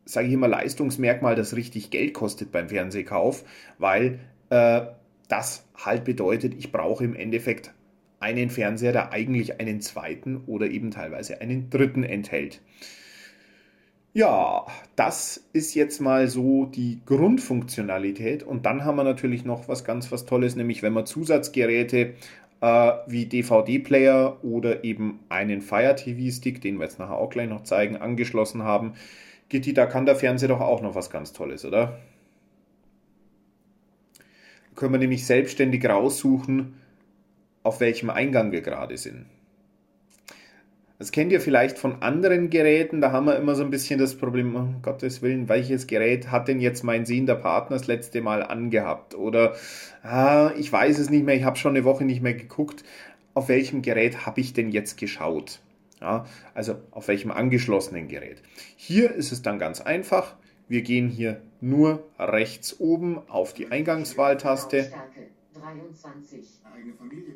sage 0.03 0.27
ich 0.27 0.33
immer, 0.33 0.47
Leistungsmerkmal, 0.47 1.35
das 1.35 1.55
richtig 1.55 1.91
Geld 1.91 2.15
kostet 2.15 2.51
beim 2.51 2.69
Fernsehkauf, 2.69 3.43
weil 3.77 4.19
äh, 4.49 4.81
das 5.27 5.67
halt 5.75 6.05
bedeutet, 6.05 6.55
ich 6.57 6.71
brauche 6.71 7.03
im 7.03 7.15
Endeffekt 7.15 7.71
einen 8.19 8.49
Fernseher, 8.49 8.93
der 8.93 9.11
eigentlich 9.11 9.59
einen 9.59 9.81
zweiten 9.81 10.37
oder 10.47 10.67
eben 10.67 10.89
teilweise 10.89 11.39
einen 11.39 11.69
dritten 11.69 12.03
enthält. 12.03 12.61
Ja, 14.15 14.65
das 14.95 15.43
ist 15.51 15.73
jetzt 15.75 15.99
mal 15.99 16.29
so 16.29 16.65
die 16.67 17.01
Grundfunktionalität. 17.05 18.43
Und 18.43 18.65
dann 18.65 18.85
haben 18.85 18.95
wir 18.95 19.03
natürlich 19.03 19.43
noch 19.43 19.67
was 19.67 19.83
ganz 19.83 20.09
was 20.09 20.25
Tolles, 20.25 20.55
nämlich 20.55 20.81
wenn 20.81 20.93
wir 20.93 21.03
Zusatzgeräte 21.03 22.13
äh, 22.61 22.91
wie 23.07 23.25
DVD-Player 23.25 24.37
oder 24.41 24.85
eben 24.85 25.19
einen 25.27 25.59
Fire 25.59 25.97
TV-Stick, 25.97 26.61
den 26.61 26.77
wir 26.77 26.85
jetzt 26.85 26.97
nachher 26.97 27.17
auch 27.17 27.29
gleich 27.29 27.49
noch 27.49 27.63
zeigen, 27.63 27.97
angeschlossen 27.97 28.63
haben. 28.63 28.93
Gitti, 29.49 29.73
da 29.73 29.85
kann 29.85 30.05
der 30.05 30.15
Fernseher 30.15 30.47
doch 30.47 30.61
auch 30.61 30.81
noch 30.81 30.95
was 30.95 31.09
ganz 31.09 31.33
Tolles, 31.33 31.65
oder? 31.65 31.99
Können 34.75 34.93
wir 34.93 34.99
nämlich 34.99 35.25
selbstständig 35.25 35.85
raussuchen, 35.85 36.75
auf 37.63 37.81
welchem 37.81 38.09
Eingang 38.09 38.53
wir 38.53 38.61
gerade 38.61 38.97
sind. 38.97 39.25
Das 40.97 41.11
kennt 41.11 41.33
ihr 41.33 41.41
vielleicht 41.41 41.77
von 41.77 42.01
anderen 42.01 42.49
Geräten, 42.49 43.01
da 43.01 43.11
haben 43.11 43.25
wir 43.25 43.35
immer 43.35 43.55
so 43.55 43.63
ein 43.63 43.69
bisschen 43.69 43.99
das 43.99 44.15
Problem, 44.15 44.55
um 44.55 44.81
Gottes 44.81 45.21
Willen, 45.21 45.49
welches 45.49 45.87
Gerät 45.87 46.31
hat 46.31 46.47
denn 46.47 46.61
jetzt 46.61 46.83
mein 46.83 47.05
sehender 47.05 47.35
Partner 47.35 47.75
das 47.75 47.87
letzte 47.87 48.21
Mal 48.21 48.41
angehabt? 48.41 49.13
Oder 49.13 49.55
ah, 50.03 50.51
ich 50.57 50.71
weiß 50.71 50.97
es 50.99 51.09
nicht 51.09 51.25
mehr, 51.25 51.35
ich 51.35 51.43
habe 51.43 51.57
schon 51.57 51.75
eine 51.75 51.83
Woche 51.83 52.05
nicht 52.05 52.21
mehr 52.21 52.33
geguckt, 52.33 52.85
auf 53.33 53.49
welchem 53.49 53.81
Gerät 53.81 54.25
habe 54.25 54.39
ich 54.39 54.53
denn 54.53 54.69
jetzt 54.69 54.97
geschaut? 54.97 55.59
Ja, 55.99 56.25
also 56.53 56.75
auf 56.91 57.09
welchem 57.09 57.31
angeschlossenen 57.31 58.07
Gerät. 58.07 58.41
Hier 58.77 59.11
ist 59.11 59.33
es 59.33 59.41
dann 59.41 59.59
ganz 59.59 59.81
einfach. 59.81 60.35
Wir 60.67 60.81
gehen 60.81 61.09
hier 61.09 61.41
nur 61.61 62.05
rechts 62.17 62.79
oben 62.79 63.19
auf 63.29 63.53
die 63.53 63.71
Eingangswahltaste. 63.71 64.77
Lautstärke 64.77 65.27
23. 65.53 66.39
Eigene 66.73 66.93
Familie. 66.93 67.35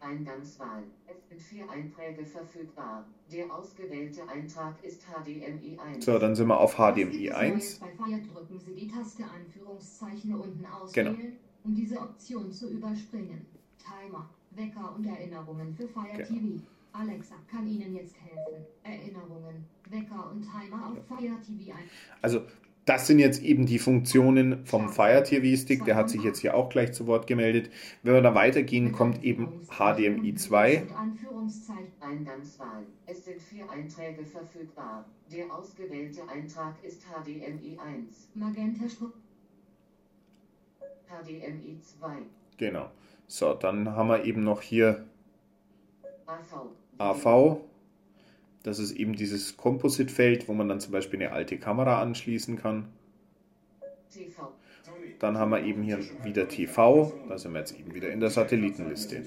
Eingangswahl. 0.00 0.82
Es 1.06 1.28
sind 1.28 1.40
vier 1.42 1.68
Einträge 1.70 2.24
verfügbar. 2.24 3.06
Der 3.32 3.52
ausgewählte 3.52 4.28
Eintrag 4.28 4.82
ist 4.82 5.02
HDMI 5.04 5.78
1. 5.78 6.04
So, 6.04 6.18
dann 6.18 6.34
sind 6.34 6.48
wir 6.48 6.58
auf 6.58 6.74
HDMI 6.76 7.28
es 7.28 7.34
1. 7.34 7.52
Neues 7.54 7.78
Bei 7.80 8.04
Fire 8.04 8.20
drücken 8.32 8.58
Sie 8.58 8.74
die 8.74 8.88
Taste 8.88 9.24
Anführungszeichen 9.24 10.34
unten 10.34 10.64
auswählen, 10.66 11.16
Genau. 11.16 11.32
um 11.64 11.74
diese 11.74 11.98
Option 12.00 12.52
zu 12.52 12.70
überspringen. 12.70 13.46
Timer, 13.78 14.28
Wecker 14.52 14.94
und 14.96 15.06
Erinnerungen 15.06 15.74
für 15.74 15.88
Fire 15.88 16.06
Genau. 16.16 16.28
TV. 16.28 16.62
Alexa 16.92 17.34
kann 17.50 17.66
Ihnen 17.66 17.94
jetzt 17.94 18.14
helfen. 18.20 18.64
Erinnerungen, 18.82 19.66
Wecker 19.90 20.30
und 20.30 20.42
Timer 20.42 20.90
auf 20.92 21.06
Fire 21.06 21.36
TV 21.44 21.72
ein. 21.76 21.84
Also 22.22 22.42
das 22.86 23.08
sind 23.08 23.18
jetzt 23.18 23.42
eben 23.42 23.66
die 23.66 23.80
Funktionen 23.80 24.64
vom 24.64 24.88
Fire 24.88 25.22
TV 25.22 25.60
Stick. 25.60 25.84
Der 25.84 25.96
hat 25.96 26.08
sich 26.08 26.22
jetzt 26.22 26.38
hier 26.38 26.54
auch 26.54 26.68
gleich 26.68 26.92
zu 26.92 27.08
Wort 27.08 27.26
gemeldet. 27.26 27.68
Wenn 28.04 28.14
wir 28.14 28.22
da 28.22 28.34
weitergehen, 28.34 28.92
kommt 28.92 29.24
eben 29.24 29.66
HDMI 29.68 30.36
2. 30.36 30.82
Und 30.82 30.92
Anführungszeichen. 30.92 31.92
Eingangswahl. 32.00 32.86
Es 33.06 33.24
sind 33.24 33.42
vier 33.42 33.68
Einträge 33.68 34.24
verfügbar. 34.24 35.04
Der 35.32 35.52
ausgewählte 35.52 36.22
Eintrag 36.28 36.76
ist 36.84 37.02
HDMI 37.02 37.76
1. 37.84 38.28
Magenta 38.34 38.84
HDMI 41.08 41.78
2. 41.82 42.08
Genau. 42.56 42.90
So, 43.26 43.54
dann 43.54 43.96
haben 43.96 44.08
wir 44.08 44.24
eben 44.24 44.44
noch 44.44 44.62
hier 44.62 45.04
AV. 46.26 46.66
AV. 46.98 47.60
Das 48.66 48.80
ist 48.80 48.96
eben 48.96 49.14
dieses 49.14 49.56
Composite-Feld, 49.56 50.48
wo 50.48 50.52
man 50.52 50.68
dann 50.68 50.80
zum 50.80 50.90
Beispiel 50.90 51.22
eine 51.22 51.30
alte 51.30 51.56
Kamera 51.56 52.02
anschließen 52.02 52.56
kann. 52.56 52.88
Dann 55.20 55.38
haben 55.38 55.52
wir 55.52 55.62
eben 55.62 55.84
hier 55.84 56.00
wieder 56.24 56.48
TV. 56.48 57.12
Da 57.28 57.38
sind 57.38 57.52
wir 57.52 57.60
jetzt 57.60 57.78
eben 57.78 57.94
wieder 57.94 58.10
in 58.10 58.18
der 58.18 58.30
Satellitenliste. 58.30 59.22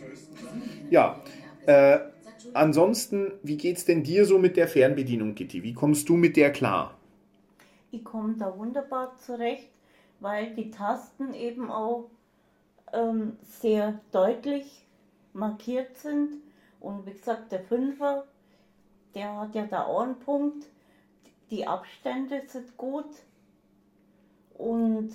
Ja, 0.89 1.23
äh, 1.67 1.99
ansonsten, 2.53 3.31
wie 3.41 3.55
geht's 3.55 3.85
denn 3.85 4.03
dir 4.03 4.25
so 4.25 4.39
mit 4.39 4.57
der 4.57 4.67
Fernbedienung, 4.67 5.35
Gitti? 5.35 5.63
Wie 5.63 5.73
kommst 5.73 6.09
du 6.09 6.17
mit 6.17 6.35
der 6.35 6.51
klar? 6.51 6.97
Ich 7.91 8.03
komme 8.03 8.35
da 8.37 8.57
wunderbar 8.57 9.15
zurecht, 9.19 9.69
weil 10.19 10.53
die 10.53 10.69
Tasten 10.69 11.33
eben 11.33 11.71
auch 11.71 12.09
ähm, 12.91 13.37
sehr 13.43 14.01
deutlich 14.11 14.85
markiert 15.31 15.95
sind. 15.95 16.41
Und 16.81 17.05
wie 17.05 17.13
gesagt, 17.13 17.53
der 17.53 17.61
Fünfer, 17.61 18.25
der 19.15 19.37
hat 19.39 19.55
ja 19.55 19.65
da 19.65 19.85
auch 19.85 20.01
einen 20.01 20.19
Punkt. 20.19 20.67
Die 21.49 21.65
Abstände 21.65 22.43
sind 22.47 22.77
gut. 22.77 23.05
und 24.53 25.11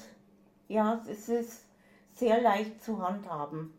ja, 0.69 1.03
es 1.11 1.29
ist 1.29 1.65
sehr 2.13 2.41
leicht 2.41 2.83
zu 2.83 3.07
handhaben. 3.07 3.75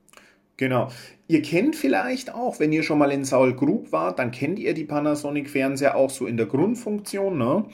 Genau. 0.57 0.89
Ihr 1.27 1.41
kennt 1.41 1.75
vielleicht 1.75 2.33
auch, 2.33 2.59
wenn 2.59 2.71
ihr 2.71 2.83
schon 2.83 2.99
mal 2.99 3.11
in 3.11 3.25
Saul 3.25 3.55
Group 3.55 3.91
wart, 3.91 4.19
dann 4.19 4.31
kennt 4.31 4.59
ihr 4.59 4.73
die 4.73 4.85
Panasonic-Fernseher 4.85 5.95
auch 5.95 6.09
so 6.09 6.27
in 6.27 6.37
der 6.37 6.45
Grundfunktion. 6.45 7.37
Ne? 7.37 7.65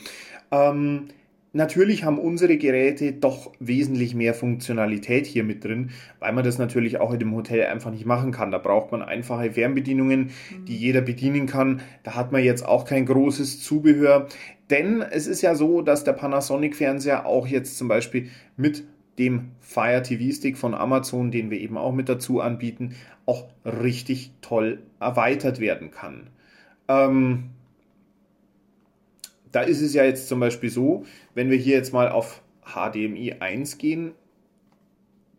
Ähm, 0.49 1.09
natürlich 1.53 2.03
haben 2.03 2.17
unsere 2.17 2.57
Geräte 2.57 3.13
doch 3.13 3.51
wesentlich 3.59 4.15
mehr 4.15 4.33
Funktionalität 4.33 5.25
hier 5.25 5.43
mit 5.43 5.63
drin, 5.63 5.91
weil 6.19 6.33
man 6.33 6.43
das 6.43 6.57
natürlich 6.57 6.99
auch 6.99 7.13
in 7.13 7.19
dem 7.19 7.35
Hotel 7.35 7.65
einfach 7.65 7.91
nicht 7.91 8.05
machen 8.05 8.31
kann. 8.31 8.51
Da 8.51 8.57
braucht 8.57 8.91
man 8.91 9.01
einfache 9.01 9.51
Fernbedienungen, 9.51 10.31
die 10.67 10.77
jeder 10.77 11.01
bedienen 11.01 11.45
kann. 11.45 11.81
Da 12.03 12.15
hat 12.15 12.31
man 12.31 12.43
jetzt 12.43 12.65
auch 12.65 12.85
kein 12.85 13.05
großes 13.05 13.61
Zubehör. 13.63 14.27
Denn 14.69 15.01
es 15.01 15.27
ist 15.27 15.41
ja 15.41 15.55
so, 15.55 15.81
dass 15.81 16.03
der 16.03 16.13
Panasonic-Fernseher 16.13 17.25
auch 17.25 17.47
jetzt 17.47 17.77
zum 17.77 17.87
Beispiel 17.87 18.29
mit 18.55 18.83
dem 19.19 19.51
Fire 19.59 20.01
TV 20.01 20.33
Stick 20.33 20.57
von 20.57 20.73
Amazon, 20.73 21.31
den 21.31 21.51
wir 21.51 21.59
eben 21.59 21.77
auch 21.77 21.91
mit 21.91 22.07
dazu 22.07 22.39
anbieten, 22.39 22.95
auch 23.25 23.49
richtig 23.65 24.31
toll 24.41 24.79
erweitert 24.99 25.59
werden 25.59 25.91
kann. 25.91 26.29
Ähm, 26.87 27.51
da 29.51 29.61
ist 29.61 29.81
es 29.81 29.93
ja 29.93 30.03
jetzt 30.03 30.27
zum 30.27 30.39
Beispiel 30.39 30.69
so, 30.69 31.05
wenn 31.33 31.49
wir 31.49 31.57
hier 31.57 31.75
jetzt 31.75 31.93
mal 31.93 32.09
auf 32.09 32.41
HDMI 32.63 33.33
1 33.39 33.77
gehen, 33.77 34.13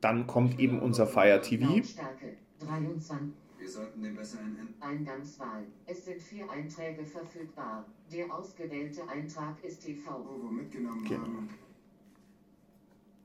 dann 0.01 0.27
kommt 0.27 0.59
eben 0.59 0.81
unser 0.81 1.07
Fire 1.07 1.41
TV. 1.41 1.65
Lautstärke 1.77 2.37
23. 2.61 3.29
Wir 3.59 3.69
sollten 3.69 4.03
den 4.03 4.17
besser 4.17 4.39
in 4.41 4.75
Eingangswahl. 4.81 5.63
Es 5.87 6.05
sind 6.05 6.21
vier 6.21 6.51
Einträge 6.51 7.05
verfügbar. 7.05 7.87
Der 8.13 8.33
ausgewählte 8.35 9.03
Eintrag 9.09 9.63
ist 9.63 9.85
TV. 9.85 10.11
Euro 10.11 10.51
mitgenommen 10.51 11.05
Genau. 11.05 11.21
haben. 11.23 11.49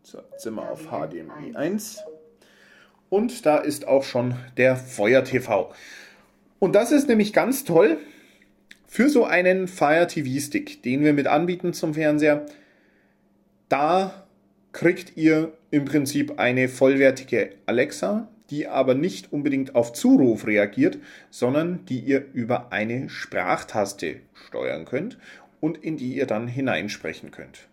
So, 0.03 0.19
jetzt 0.31 0.43
sind 0.43 0.53
wir 0.53 0.69
auf 0.69 0.85
HDMI 0.87 1.55
1. 1.55 2.03
Und 3.09 3.45
da 3.45 3.57
ist 3.57 3.87
auch 3.87 4.03
schon 4.03 4.35
der 4.57 4.75
Feuer 4.75 5.23
TV. 5.23 5.73
Und 6.59 6.75
das 6.75 6.91
ist 6.91 7.07
nämlich 7.07 7.33
ganz 7.33 7.63
toll 7.63 7.97
für 8.97 9.09
so 9.11 9.25
einen 9.25 9.67
Fire 9.67 10.07
TV 10.07 10.39
Stick, 10.39 10.81
den 10.81 11.03
wir 11.03 11.13
mit 11.13 11.27
anbieten 11.27 11.71
zum 11.71 11.93
Fernseher. 11.93 12.47
Da 13.69 14.25
kriegt 14.71 15.15
ihr 15.15 15.53
im 15.69 15.85
Prinzip 15.85 16.39
eine 16.39 16.67
vollwertige 16.67 17.51
Alexa, 17.67 18.27
die 18.49 18.65
aber 18.65 18.95
nicht 18.95 19.31
unbedingt 19.31 19.75
auf 19.75 19.93
Zuruf 19.93 20.47
reagiert, 20.47 20.97
sondern 21.29 21.85
die 21.85 21.99
ihr 21.99 22.25
über 22.33 22.71
eine 22.71 23.07
Sprachtaste 23.07 24.15
steuern 24.33 24.85
könnt 24.85 25.19
und 25.59 25.77
in 25.77 25.97
die 25.97 26.15
ihr 26.15 26.25
dann 26.25 26.47
hineinsprechen 26.47 27.29
könnt. 27.29 27.67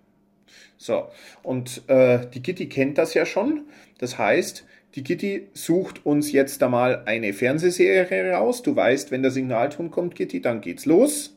So, 0.77 1.09
und 1.43 1.89
äh, 1.89 2.27
die 2.35 2.43
Gitti 2.43 2.69
kennt 2.69 2.99
das 2.99 3.15
ja 3.15 3.25
schon. 3.25 3.63
Das 3.97 4.19
heißt, 4.19 4.67
die 4.95 5.03
Gitti 5.03 5.49
sucht 5.55 6.07
uns 6.07 6.31
jetzt 6.31 6.63
einmal 6.63 7.03
eine 7.07 7.33
Fernsehserie 7.33 8.33
raus. 8.33 8.63
Du 8.63 8.77
weißt, 8.77 9.11
wenn 9.11 9.23
der 9.23 9.33
Signalton 9.33 9.91
kommt, 9.91 10.15
Gitti, 10.15 10.41
dann 10.41 10.61
geht's 10.61 10.87
los. 10.87 11.37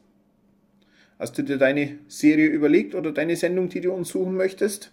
Hast 1.18 1.38
du 1.38 1.42
dir 1.42 1.58
deine 1.58 1.98
Serie 2.08 2.46
überlegt 2.48 2.94
oder 2.94 3.12
deine 3.12 3.36
Sendung, 3.36 3.70
die 3.70 3.82
du 3.82 3.92
uns 3.92 4.10
suchen 4.10 4.36
möchtest? 4.36 4.92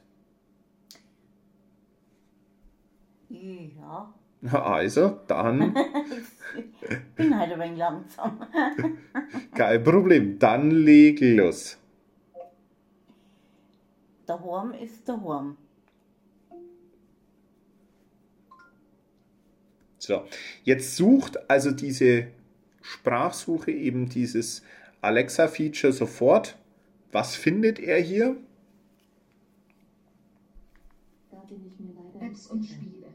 Ja, 3.29 4.15
Na, 4.41 4.63
Also, 4.63 5.21
dann 5.27 5.75
bin 7.17 7.39
halt 7.39 7.53
ein 7.53 7.61
wenig 7.61 7.79
langsam. 7.79 8.47
kein 9.55 9.83
Problem. 9.85 10.39
Dann 10.39 10.71
leg 10.71 11.21
los. 11.21 11.79
Daheim 14.25 14.73
ist 14.73 15.07
daheim. 15.07 15.59
So, 20.05 20.25
jetzt 20.65 20.97
sucht 20.97 21.49
also 21.49 21.71
diese 21.71 22.27
Sprachsuche 22.83 23.71
eben 23.71 24.11
dieses 24.11 24.63
Alexa-Feature 25.01 25.95
sofort. 25.95 26.59
Was 27.11 27.35
findet 27.37 27.79
er 27.79 27.99
hier? 28.01 28.37
Da 31.31 31.39
bin 31.49 31.57
ich 31.67 31.81
mir 31.81 31.95
leider 31.95 32.27
Apps 32.27 32.49
und 32.49 32.67
Spiele. 32.67 33.07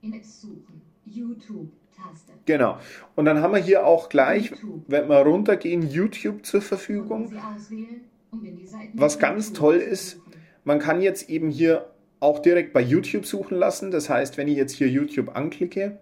In 0.00 0.14
Apps 0.14 0.40
suchen. 0.40 0.80
YouTube. 1.04 1.68
Taste. 1.94 2.32
Genau. 2.46 2.78
Und 3.16 3.26
dann 3.26 3.42
haben 3.42 3.52
wir 3.52 3.60
hier 3.60 3.84
auch 3.84 4.08
gleich, 4.08 4.52
wenn 4.88 5.08
wir 5.08 5.18
runtergehen, 5.18 5.88
YouTube 5.88 6.46
zur 6.46 6.62
Verfügung. 6.62 7.28
Sie 7.28 7.36
auswählen, 7.36 8.00
um 8.32 8.42
in 8.44 8.56
die 8.56 8.66
Seiten 8.66 8.98
Was 8.98 9.18
ganz 9.18 9.48
YouTube 9.48 9.58
toll 9.58 9.76
ist, 9.76 10.18
man 10.64 10.78
kann 10.78 11.02
jetzt 11.02 11.28
eben 11.28 11.50
hier 11.50 11.93
auch 12.24 12.38
direkt 12.38 12.72
bei 12.72 12.80
YouTube 12.80 13.26
suchen 13.26 13.58
lassen. 13.58 13.90
Das 13.90 14.08
heißt, 14.08 14.38
wenn 14.38 14.48
ich 14.48 14.56
jetzt 14.56 14.72
hier 14.72 14.88
YouTube 14.88 15.36
anklicke 15.36 15.98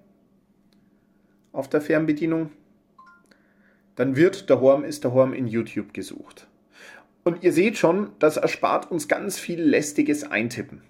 auf 1.51 1.69
der 1.69 1.81
Fernbedienung, 1.81 2.51
dann 3.97 4.15
wird 4.15 4.49
der 4.49 4.61
Horm 4.61 4.85
ist 4.85 5.03
der 5.03 5.13
Horm 5.13 5.33
in 5.35 5.49
YouTube 5.49 5.93
gesucht. 5.93 6.47
Und 7.25 7.43
ihr 7.43 7.53
seht 7.53 7.77
schon, 7.77 8.13
das 8.21 8.37
erspart 8.37 8.91
uns 8.91 9.09
ganz 9.09 9.39
viel 9.39 9.61
lästiges 9.61 10.23
Eintippen. 10.23 10.83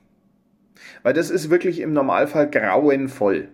Weil 1.03 1.15
das 1.15 1.31
ist 1.31 1.49
wirklich 1.49 1.81
im 1.81 1.95
Normalfall 1.95 2.51
grauenvoll. 2.51 3.49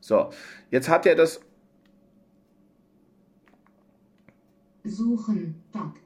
So, 0.00 0.30
jetzt 0.70 0.88
hat 0.88 1.06
er 1.06 1.16
das 1.16 1.40
Suchen. 4.84 5.56
Tab. 5.72 5.96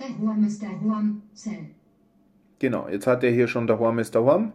Der 0.00 0.18
Horm 0.18 0.44
ist 0.44 0.60
der 0.60 0.80
Horm. 0.80 1.22
Cell. 1.32 1.70
Genau, 2.60 2.88
jetzt 2.88 3.06
hat 3.06 3.24
er 3.24 3.30
hier 3.32 3.48
schon 3.48 3.66
der 3.66 3.78
Horm 3.78 3.98
ist 3.98 4.14
der 4.14 4.22
Horm. 4.22 4.52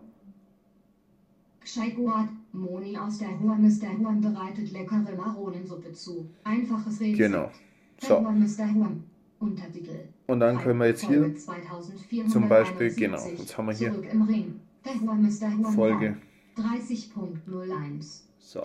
Moni 2.54 2.96
aus 2.98 3.18
der 3.18 3.40
Horm 3.40 3.66
ist 3.66 3.82
der 3.82 3.98
Horm 3.98 4.22
bereitet 4.22 4.72
leckere 4.72 5.16
Maronensuppe 5.18 5.92
zu. 5.92 6.30
Einfaches 6.44 7.02
Rezept. 7.02 7.18
Genau. 7.18 7.52
So, 8.00 8.24
Horm 8.24 8.44
ist 8.44 8.60
der 8.60 8.74
Horm. 8.74 9.04
Untertitel. 9.40 10.08
und 10.28 10.40
dann 10.40 10.58
können 10.60 10.80
wir 10.80 10.88
jetzt 10.88 11.02
hier 11.02 11.20
Folge 11.20 11.36
2471. 11.36 12.32
zum 12.32 12.48
Beispiel, 12.48 12.96
genau, 12.96 13.28
jetzt 13.38 13.58
haben 13.58 13.66
wir 13.68 13.74
hier. 13.74 13.94
Folge. 15.76 16.18
30.01. 16.56 18.22
So, 18.40 18.64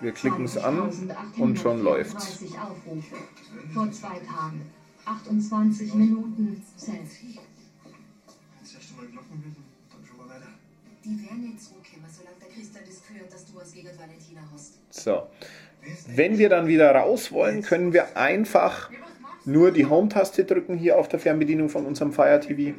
wir 0.00 0.12
klicken 0.12 0.44
es 0.44 0.56
an 0.56 0.92
und 1.38 1.58
schon 1.58 1.82
läuft's. 1.82 2.40
20.834 2.42 2.62
Aufrufe. 2.62 3.16
Vor 3.74 3.90
zwei 3.90 4.18
Tagen. 4.20 4.60
28 5.08 5.94
Minuten. 5.94 6.62
Cent. 6.76 7.08
Jetzt 8.62 8.96
mal 8.96 9.06
Glocken 9.06 9.38
mit 9.38 9.56
und 9.56 9.64
dann 9.90 10.06
schon 10.06 10.16
mal 10.18 10.28
weiter. 10.28 10.48
Die 11.04 11.22
werden 11.22 11.40
nicht 11.40 11.62
zurückkommen, 11.62 12.04
solange 12.14 12.36
der 12.38 12.48
Christian 12.48 12.84
das 12.86 13.00
führt, 13.00 13.32
dass 13.32 13.46
du 13.46 13.54
was 13.54 13.72
gegen 13.72 13.88
Valentina 13.88 14.42
hast. 14.52 14.74
So. 14.90 15.28
Wenn 16.08 16.38
wir 16.38 16.50
dann 16.50 16.66
wieder 16.66 16.94
raus 16.94 17.32
wollen, 17.32 17.62
können 17.62 17.92
wir 17.92 18.16
einfach 18.16 18.90
nur 19.46 19.70
die 19.70 19.86
Home-Taste 19.86 20.44
drücken 20.44 20.76
hier 20.76 20.98
auf 20.98 21.08
der 21.08 21.18
Fernbedienung 21.18 21.70
von 21.70 21.86
unserem 21.86 22.12
Fire 22.12 22.40
TV. 22.40 22.76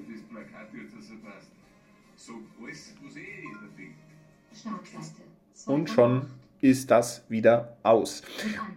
Und 5.66 5.90
schon 5.90 6.28
ist 6.62 6.92
das 6.92 7.24
wieder 7.30 7.78
aus. 7.84 8.22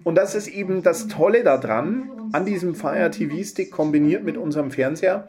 Und 0.05 0.17
das 0.17 0.35
ist 0.35 0.49
eben 0.49 0.83
das 0.83 1.09
Tolle 1.09 1.43
daran, 1.43 2.31
an 2.33 2.47
diesem 2.47 2.75
Fire 2.75 3.11
TV 3.11 3.43
Stick 3.45 3.71
kombiniert 3.71 4.25
mit 4.25 4.37
unserem 4.37 4.71
Fernseher, 4.71 5.29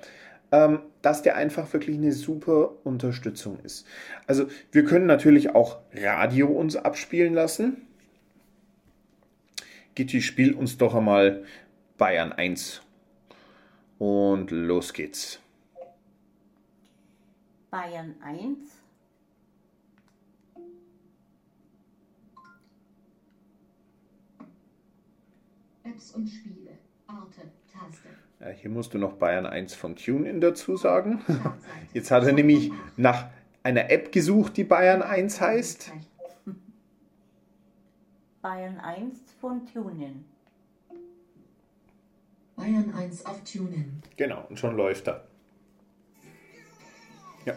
ähm, 0.51 0.79
dass 1.01 1.21
der 1.21 1.35
einfach 1.35 1.71
wirklich 1.73 1.97
eine 1.97 2.11
super 2.11 2.71
Unterstützung 2.83 3.59
ist. 3.63 3.85
Also 4.27 4.47
wir 4.71 4.85
können 4.85 5.05
natürlich 5.05 5.55
auch 5.55 5.79
Radio 5.93 6.47
uns 6.47 6.75
abspielen 6.75 7.33
lassen. 7.33 7.87
Gitti, 9.95 10.21
spiel 10.21 10.53
uns 10.53 10.77
doch 10.77 10.95
einmal 10.95 11.43
Bayern 11.97 12.31
1. 12.31 12.81
Und 13.99 14.51
los 14.51 14.93
geht's. 14.93 15.39
Bayern 17.69 18.15
1. 18.23 18.82
Apps 25.83 26.11
und 26.11 26.27
Spiele. 26.27 26.71
Arte. 27.07 27.41
Taste. 27.71 28.09
Ja, 28.39 28.49
hier 28.49 28.69
musst 28.69 28.93
du 28.93 28.97
noch 28.97 29.13
Bayern 29.13 29.45
1 29.45 29.73
von 29.75 29.95
TuneIn 29.95 30.41
dazu 30.41 30.77
sagen. 30.77 31.21
Jetzt 31.93 32.11
hat 32.11 32.23
er 32.23 32.33
nämlich 32.33 32.71
nach 32.97 33.27
einer 33.63 33.89
App 33.89 34.11
gesucht, 34.11 34.57
die 34.57 34.63
Bayern 34.63 35.01
1 35.01 35.41
heißt. 35.41 35.91
Bayern 38.41 38.79
1 38.79 39.17
von 39.39 39.65
Tunen. 39.65 40.25
Bayern 42.55 42.93
1 42.93 43.25
auf 43.25 43.41
TuneIn. 43.43 44.03
Genau, 44.17 44.45
und 44.49 44.59
schon 44.59 44.75
läuft 44.75 45.07
er. 45.07 45.25
Ja, 47.45 47.55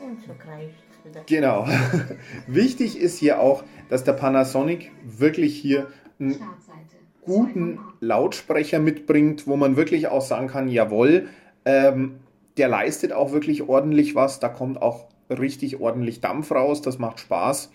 Und 0.00 0.22
so 0.22 0.34
greift 0.34 0.86
genau. 1.26 1.66
Wichtig 2.46 2.98
ist 2.98 3.18
hier 3.18 3.40
auch, 3.40 3.64
dass 3.88 4.04
der 4.04 4.12
Panasonic 4.12 4.90
wirklich 5.04 5.56
hier 5.56 5.90
ein 6.20 6.34
Startseite. 6.34 6.96
guten 7.22 7.78
Lautsprecher 8.00 8.78
mitbringt, 8.78 9.46
wo 9.46 9.56
man 9.56 9.76
wirklich 9.76 10.08
auch 10.08 10.22
sagen 10.22 10.48
kann, 10.48 10.68
jawohl, 10.68 11.28
ähm, 11.64 12.16
der 12.56 12.68
leistet 12.68 13.12
auch 13.12 13.32
wirklich 13.32 13.68
ordentlich 13.68 14.14
was, 14.14 14.40
da 14.40 14.48
kommt 14.48 14.80
auch 14.80 15.06
richtig 15.30 15.80
ordentlich 15.80 16.20
Dampf 16.20 16.52
raus, 16.52 16.82
das 16.82 16.98
macht 16.98 17.20
Spaß. 17.20 17.70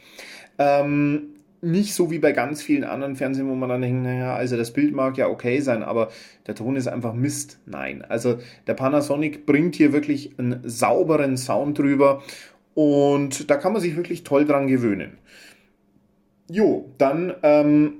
Ähm, 0.58 1.36
nicht 1.62 1.94
so 1.94 2.10
wie 2.10 2.18
bei 2.18 2.32
ganz 2.32 2.64
vielen 2.64 2.84
anderen 2.84 3.16
Fernsehen, 3.16 3.48
wo 3.48 3.54
man 3.54 3.70
dann 3.70 3.82
denkt, 3.82 4.04
naja, 4.04 4.36
also 4.36 4.58
das 4.58 4.74
Bild 4.74 4.96
mag 4.96 5.18
ja 5.18 5.28
okay 5.28 5.60
sein, 5.60 5.84
aber 5.84 6.10
der 6.48 6.56
Ton 6.56 6.76
ist 6.76 6.88
einfach 6.88 7.14
Mist. 7.14 7.60
Nein, 7.68 8.04
also 8.08 8.40
der 8.66 8.74
Panasonic 8.74 9.46
bringt 9.46 9.76
hier 9.76 9.94
wirklich 9.94 10.32
einen 10.40 10.62
sauberen 10.64 11.38
Sound 11.38 11.78
drüber 11.78 12.24
und 12.74 13.50
da 13.52 13.58
kann 13.58 13.74
man 13.74 13.82
sich 13.82 13.96
wirklich 13.96 14.24
toll 14.24 14.46
dran 14.46 14.68
gewöhnen. 14.68 15.20
Jo, 16.50 16.90
dann 16.98 17.34
ähm, 17.44 17.94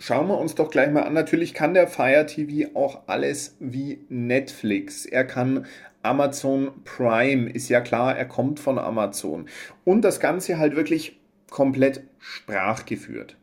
schauen 0.00 0.26
wir 0.26 0.38
uns 0.38 0.56
doch 0.56 0.70
gleich 0.70 0.90
mal 0.90 1.02
an. 1.02 1.12
Natürlich 1.12 1.54
kann 1.54 1.74
der 1.74 1.86
Fire 1.86 2.26
TV 2.26 2.74
auch 2.74 3.02
alles 3.06 3.56
wie 3.60 4.04
Netflix. 4.08 5.06
Er 5.06 5.24
kann 5.24 5.66
Amazon 6.02 6.72
Prime, 6.84 7.48
ist 7.50 7.68
ja 7.68 7.80
klar, 7.80 8.16
er 8.16 8.24
kommt 8.24 8.58
von 8.58 8.78
Amazon. 8.78 9.46
Und 9.84 10.02
das 10.02 10.18
Ganze 10.18 10.58
halt 10.58 10.74
wirklich 10.74 11.20
komplett 11.50 12.02
sprachgeführt. 12.18 13.36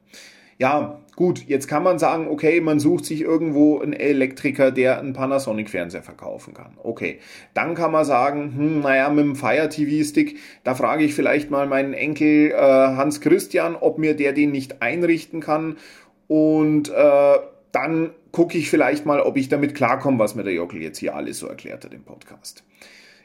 Ja, 0.59 1.01
gut, 1.15 1.47
jetzt 1.47 1.67
kann 1.67 1.83
man 1.83 1.99
sagen, 1.99 2.27
okay, 2.29 2.61
man 2.61 2.79
sucht 2.79 3.05
sich 3.05 3.21
irgendwo 3.21 3.79
einen 3.79 3.93
Elektriker, 3.93 4.71
der 4.71 4.97
einen 4.97 5.13
Panasonic-Fernseher 5.13 6.01
verkaufen 6.01 6.55
kann. 6.55 6.79
Okay, 6.81 7.19
dann 7.53 7.75
kann 7.75 7.91
man 7.91 8.05
sagen, 8.05 8.55
hm, 8.57 8.79
naja, 8.79 9.07
mit 9.09 9.23
dem 9.23 9.35
Fire 9.35 9.69
TV-Stick, 9.69 10.39
da 10.63 10.73
frage 10.73 11.03
ich 11.03 11.13
vielleicht 11.13 11.51
mal 11.51 11.67
meinen 11.67 11.93
Enkel 11.93 12.49
äh, 12.49 12.55
Hans 12.57 13.21
Christian, 13.21 13.75
ob 13.75 13.99
mir 13.99 14.15
der 14.15 14.33
den 14.33 14.51
nicht 14.51 14.81
einrichten 14.81 15.41
kann. 15.41 15.77
Und 16.27 16.89
äh, 16.89 17.37
dann 17.71 18.11
gucke 18.31 18.57
ich 18.57 18.69
vielleicht 18.69 19.05
mal, 19.05 19.21
ob 19.21 19.37
ich 19.37 19.49
damit 19.49 19.75
klarkomme, 19.75 20.19
was 20.19 20.35
mir 20.35 20.43
der 20.43 20.53
Jockel 20.53 20.81
jetzt 20.81 20.97
hier 20.97 21.15
alles 21.15 21.39
so 21.39 21.47
erklärt 21.47 21.85
hat 21.85 21.93
im 21.93 22.03
Podcast. 22.03 22.63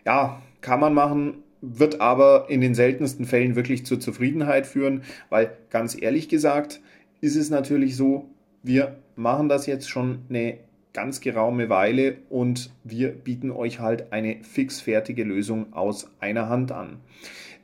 Ja, 0.05 0.43
kann 0.61 0.81
man 0.81 0.95
machen, 0.95 1.43
wird 1.61 2.01
aber 2.01 2.47
in 2.49 2.61
den 2.61 2.75
seltensten 2.75 3.25
Fällen 3.25 3.57
wirklich 3.57 3.87
zur 3.87 4.01
Zufriedenheit 4.01 4.67
führen, 4.67 5.03
weil 5.31 5.57
ganz 5.71 6.01
ehrlich 6.01 6.29
gesagt 6.29 6.81
ist 7.21 7.37
es 7.37 7.51
natürlich 7.51 7.97
so, 7.97 8.29
wir 8.63 8.97
machen 9.17 9.49
das 9.49 9.67
jetzt 9.67 9.89
schon 9.89 10.21
eine 10.29 10.59
ganz 10.93 11.21
geraume 11.21 11.69
Weile 11.69 12.19
und 12.29 12.71
wir 12.85 13.11
bieten 13.11 13.51
euch 13.51 13.81
halt 13.81 14.13
eine 14.13 14.43
fixfertige 14.43 15.25
Lösung 15.25 15.73
aus 15.73 16.11
einer 16.21 16.49
Hand 16.49 16.73
an. 16.73 16.99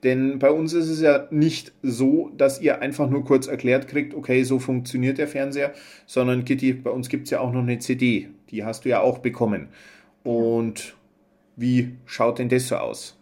Denn 0.04 0.38
bei 0.38 0.50
uns 0.50 0.74
ist 0.74 0.88
es 0.88 1.00
ja 1.00 1.26
nicht 1.30 1.72
so, 1.82 2.30
dass 2.36 2.60
ihr 2.60 2.80
einfach 2.80 3.10
nur 3.10 3.24
kurz 3.24 3.48
erklärt 3.48 3.88
kriegt, 3.88 4.14
okay, 4.14 4.44
so 4.44 4.58
funktioniert 4.58 5.18
der 5.18 5.26
Fernseher, 5.26 5.72
sondern 6.06 6.44
Kitty, 6.44 6.72
bei 6.72 6.90
uns 6.90 7.08
gibt 7.08 7.24
es 7.24 7.30
ja 7.30 7.40
auch 7.40 7.52
noch 7.52 7.62
eine 7.62 7.78
CD. 7.80 8.28
Die 8.50 8.64
hast 8.64 8.84
du 8.84 8.90
ja 8.90 9.00
auch 9.00 9.18
bekommen. 9.18 9.68
Und 10.22 10.94
wie 11.56 11.96
schaut 12.06 12.38
denn 12.38 12.48
das 12.48 12.68
so 12.68 12.76
aus? 12.76 13.16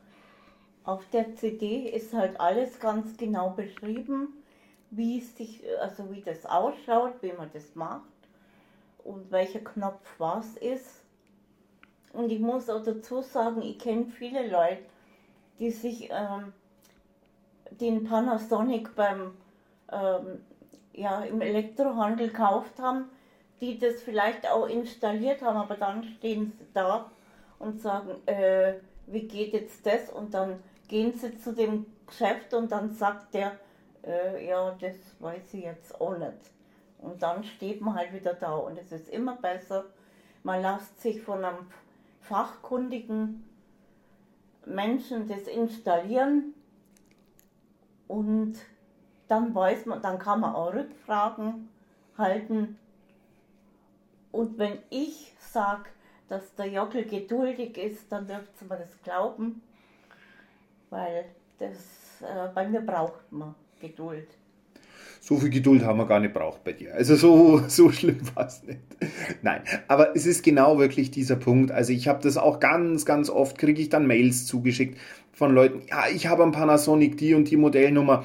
Auf 0.85 1.03
der 1.13 1.35
CD 1.35 1.89
ist 1.89 2.13
halt 2.13 2.39
alles 2.39 2.79
ganz 2.79 3.17
genau 3.17 3.51
beschrieben, 3.51 4.29
wie 4.91 5.19
es 5.19 5.37
sich, 5.37 5.63
also 5.81 6.13
wie 6.13 6.21
das 6.21 6.45
ausschaut, 6.45 7.15
wie 7.23 7.33
man 7.33 7.51
das 7.53 7.75
macht 7.75 8.05
und 9.03 9.31
welcher 9.31 9.61
Knopf 9.61 10.07
was 10.19 10.57
ist. 10.59 11.03
Und 12.13 12.31
ich 12.31 12.39
muss 12.39 12.69
auch 12.69 12.85
dazu 12.85 13.23
sagen, 13.23 13.63
ich 13.63 13.79
kenne 13.79 14.07
viele 14.07 14.49
Leute, 14.49 14.83
die 15.59 15.71
sich 15.71 16.11
ähm, 16.11 16.53
den 17.71 18.05
Panasonic 18.05 18.95
beim 18.95 19.33
ähm, 19.93 20.41
ja, 20.93 21.21
im 21.21 21.41
Elektrohandel 21.41 22.29
gekauft 22.29 22.79
haben, 22.81 23.07
die 23.61 23.79
das 23.79 24.03
vielleicht 24.03 24.51
auch 24.51 24.67
installiert 24.67 25.43
haben, 25.43 25.57
aber 25.57 25.77
dann 25.77 26.05
stehen 26.05 26.53
sie 26.59 26.67
da 26.75 27.11
und 27.59 27.81
sagen, 27.81 28.27
äh, 28.27 28.75
wie 29.07 29.27
geht 29.27 29.53
jetzt 29.53 29.87
das? 29.87 30.11
Und 30.11 30.35
dann 30.35 30.63
gehen 30.89 31.13
sie 31.13 31.39
zu 31.39 31.53
dem 31.53 31.87
Geschäft 32.07 32.55
und 32.55 32.71
dann 32.73 32.91
sagt 32.91 33.35
der, 33.35 33.53
äh, 34.05 34.49
ja, 34.49 34.77
das 34.81 34.97
weiß 35.21 35.55
ich 35.55 35.65
jetzt 35.65 36.01
auch 36.01 36.17
nicht. 36.17 36.33
Und 36.99 37.23
dann 37.23 37.45
steht 37.45 37.81
man 37.81 37.95
halt 37.95 38.13
wieder 38.13 38.35
da 38.35 38.55
und 38.57 38.79
es 38.79 38.93
ist 38.93 39.09
immer 39.09 39.37
besser, 39.37 39.85
man 40.43 40.63
lässt 40.63 41.01
sich 41.01 41.21
von 41.21 41.45
einem 41.45 41.67
fachkundigen 42.21 43.45
Menschen 44.65 45.29
das 45.29 45.43
installieren 45.43 46.55
und 48.09 48.55
dann 49.29 49.55
weiß 49.55 49.87
man, 49.87 50.03
dann 50.03 50.19
kann 50.19 50.41
man 50.41 50.55
auch 50.55 50.73
Rückfragen 50.73 51.69
halten. 52.17 52.79
Und 54.33 54.59
wenn 54.59 54.79
ich 54.91 55.35
sage, 55.41 55.87
dass 56.29 56.55
der 56.55 56.67
Jockel 56.67 57.05
geduldig 57.05 57.77
ist, 57.79 58.11
dann 58.11 58.27
dürft 58.27 58.51
ihr 58.63 58.77
das 58.77 59.03
glauben 59.03 59.63
weil 60.91 61.25
das 61.59 61.77
äh, 62.23 62.49
bei 62.55 62.69
mir 62.69 62.81
braucht 62.81 63.31
man 63.31 63.55
Geduld. 63.81 64.29
So 65.21 65.37
viel 65.37 65.51
Geduld 65.51 65.85
haben 65.85 65.99
wir 65.99 66.07
gar 66.07 66.21
nicht 66.21 66.33
braucht 66.33 66.63
bei 66.65 66.73
dir. 66.73 66.95
Also 66.95 67.17
so, 67.17 67.63
so 67.69 67.91
schlimm 67.91 68.21
war 68.35 68.47
es 68.47 68.63
nicht. 68.63 68.81
Nein, 69.43 69.63
aber 69.89 70.15
es 70.15 70.25
ist 70.25 70.43
genau 70.43 70.79
wirklich 70.79 71.11
dieser 71.11 71.37
Punkt. 71.37 71.73
Also 71.73 71.93
ich 71.93 72.09
habe 72.09 72.23
das 72.23 72.37
auch 72.37 72.61
ganz, 72.61 73.05
ganz 73.05 73.29
oft, 73.29 73.59
kriege 73.59 73.83
ich 73.83 73.89
dann 73.89 74.07
Mails 74.07 74.47
zugeschickt 74.47 74.99
von 75.37 75.55
Leuten, 75.55 75.83
ja, 75.89 76.05
ich 76.13 76.27
habe 76.27 76.43
einen 76.43 76.53
Panasonic 76.53 77.19
die 77.19 77.35
und 77.35 77.51
die 77.51 77.59
Modellnummer. 77.59 78.25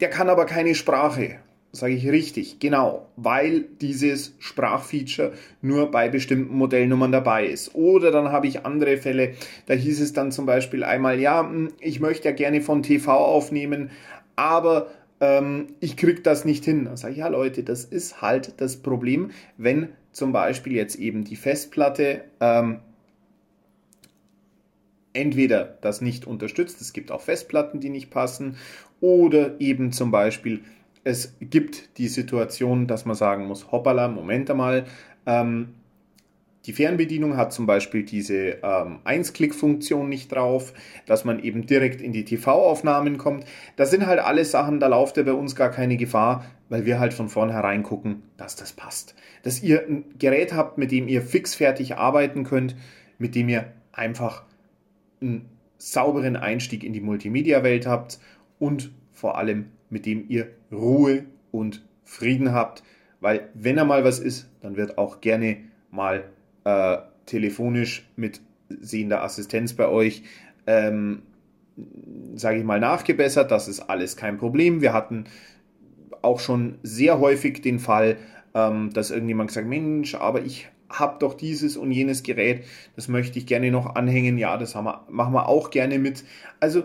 Der 0.00 0.10
kann 0.10 0.28
aber 0.28 0.44
keine 0.44 0.74
Sprache. 0.74 1.36
Sage 1.72 1.94
ich 1.94 2.08
richtig, 2.08 2.58
genau, 2.58 3.06
weil 3.14 3.60
dieses 3.80 4.34
Sprachfeature 4.40 5.32
nur 5.62 5.92
bei 5.92 6.08
bestimmten 6.08 6.56
Modellnummern 6.56 7.12
dabei 7.12 7.46
ist. 7.46 7.76
Oder 7.76 8.10
dann 8.10 8.32
habe 8.32 8.48
ich 8.48 8.66
andere 8.66 8.96
Fälle, 8.96 9.34
da 9.66 9.74
hieß 9.74 10.00
es 10.00 10.12
dann 10.12 10.32
zum 10.32 10.46
Beispiel 10.46 10.82
einmal, 10.82 11.20
ja, 11.20 11.48
hm, 11.48 11.68
ich 11.78 12.00
möchte 12.00 12.28
ja 12.28 12.34
gerne 12.34 12.60
von 12.60 12.82
TV 12.82 13.12
aufnehmen, 13.12 13.92
aber 14.34 14.88
ähm, 15.20 15.68
ich 15.78 15.96
kriege 15.96 16.22
das 16.22 16.44
nicht 16.44 16.64
hin. 16.64 16.86
Dann 16.86 16.96
sage 16.96 17.12
ich, 17.12 17.20
ja 17.20 17.28
Leute, 17.28 17.62
das 17.62 17.84
ist 17.84 18.20
halt 18.20 18.54
das 18.60 18.78
Problem, 18.78 19.30
wenn 19.56 19.90
zum 20.10 20.32
Beispiel 20.32 20.72
jetzt 20.72 20.96
eben 20.96 21.22
die 21.22 21.36
Festplatte 21.36 22.24
ähm, 22.40 22.80
entweder 25.12 25.78
das 25.80 26.00
nicht 26.00 26.26
unterstützt, 26.26 26.80
es 26.80 26.92
gibt 26.92 27.10
auch 27.10 27.20
Festplatten, 27.20 27.80
die 27.80 27.90
nicht 27.90 28.10
passen, 28.10 28.56
oder 29.00 29.60
eben 29.60 29.92
zum 29.92 30.10
Beispiel 30.10 30.60
es 31.04 31.34
gibt 31.40 31.98
die 31.98 32.08
Situation, 32.08 32.86
dass 32.86 33.04
man 33.04 33.16
sagen 33.16 33.46
muss, 33.46 33.72
hoppala, 33.72 34.08
Moment 34.08 34.50
einmal, 34.50 34.84
ähm, 35.26 35.74
die 36.66 36.74
Fernbedienung 36.74 37.38
hat 37.38 37.54
zum 37.54 37.64
Beispiel 37.64 38.02
diese 38.02 38.58
ähm, 38.62 38.98
Eins-Klick-Funktion 39.04 40.10
nicht 40.10 40.30
drauf, 40.30 40.74
dass 41.06 41.24
man 41.24 41.42
eben 41.42 41.66
direkt 41.66 42.02
in 42.02 42.12
die 42.12 42.26
TV-Aufnahmen 42.26 43.16
kommt. 43.16 43.46
Das 43.76 43.90
sind 43.90 44.06
halt 44.06 44.18
alle 44.20 44.44
Sachen, 44.44 44.78
da 44.78 44.88
lauft 44.88 45.16
ja 45.16 45.22
bei 45.22 45.32
uns 45.32 45.56
gar 45.56 45.70
keine 45.70 45.96
Gefahr, 45.96 46.44
weil 46.68 46.84
wir 46.84 47.00
halt 47.00 47.14
von 47.14 47.30
vornherein 47.30 47.82
gucken, 47.82 48.24
dass 48.36 48.56
das 48.56 48.74
passt. 48.74 49.14
Dass 49.42 49.62
ihr 49.62 49.86
ein 49.88 50.04
Gerät 50.18 50.52
habt, 50.52 50.76
mit 50.76 50.92
dem 50.92 51.08
ihr 51.08 51.22
fixfertig 51.22 51.96
arbeiten 51.96 52.44
könnt, 52.44 52.76
mit 53.18 53.34
dem 53.34 53.48
ihr 53.48 53.72
einfach 53.90 54.42
einen 55.20 55.48
sauberen 55.78 56.36
Einstieg 56.36 56.84
in 56.84 56.92
die 56.92 57.00
Multimedia-Welt 57.00 57.86
habt 57.86 58.18
und 58.58 58.92
vor 59.12 59.38
allem 59.38 59.66
mit 59.88 60.06
dem 60.06 60.24
ihr 60.28 60.48
Ruhe 60.70 61.24
und 61.50 61.82
Frieden 62.04 62.52
habt, 62.52 62.82
weil 63.20 63.48
wenn 63.54 63.76
er 63.76 63.84
mal 63.84 64.04
was 64.04 64.18
ist, 64.18 64.48
dann 64.62 64.76
wird 64.76 64.98
auch 64.98 65.20
gerne 65.20 65.58
mal 65.90 66.24
äh, 66.64 66.98
telefonisch 67.26 68.08
mit 68.16 68.40
sehender 68.68 69.22
Assistenz 69.22 69.74
bei 69.74 69.88
euch, 69.88 70.22
ähm, 70.66 71.22
sage 72.34 72.58
ich 72.58 72.64
mal, 72.64 72.80
nachgebessert. 72.80 73.50
Das 73.50 73.68
ist 73.68 73.80
alles 73.80 74.16
kein 74.16 74.38
Problem. 74.38 74.80
Wir 74.80 74.92
hatten 74.92 75.24
auch 76.22 76.40
schon 76.40 76.78
sehr 76.82 77.18
häufig 77.18 77.62
den 77.62 77.78
Fall, 77.78 78.16
ähm, 78.54 78.90
dass 78.92 79.10
irgendjemand 79.10 79.50
sagt, 79.50 79.66
Mensch, 79.66 80.14
aber 80.14 80.42
ich 80.42 80.68
habe 80.90 81.18
doch 81.18 81.34
dieses 81.34 81.76
und 81.76 81.92
jenes 81.92 82.22
Gerät, 82.22 82.64
das 82.96 83.08
möchte 83.08 83.38
ich 83.38 83.46
gerne 83.46 83.70
noch 83.70 83.94
anhängen. 83.94 84.36
Ja, 84.38 84.56
das 84.56 84.74
haben 84.74 84.84
wir, 84.84 85.06
machen 85.08 85.32
wir 85.32 85.48
auch 85.48 85.70
gerne 85.70 85.98
mit. 85.98 86.24
Also 86.58 86.84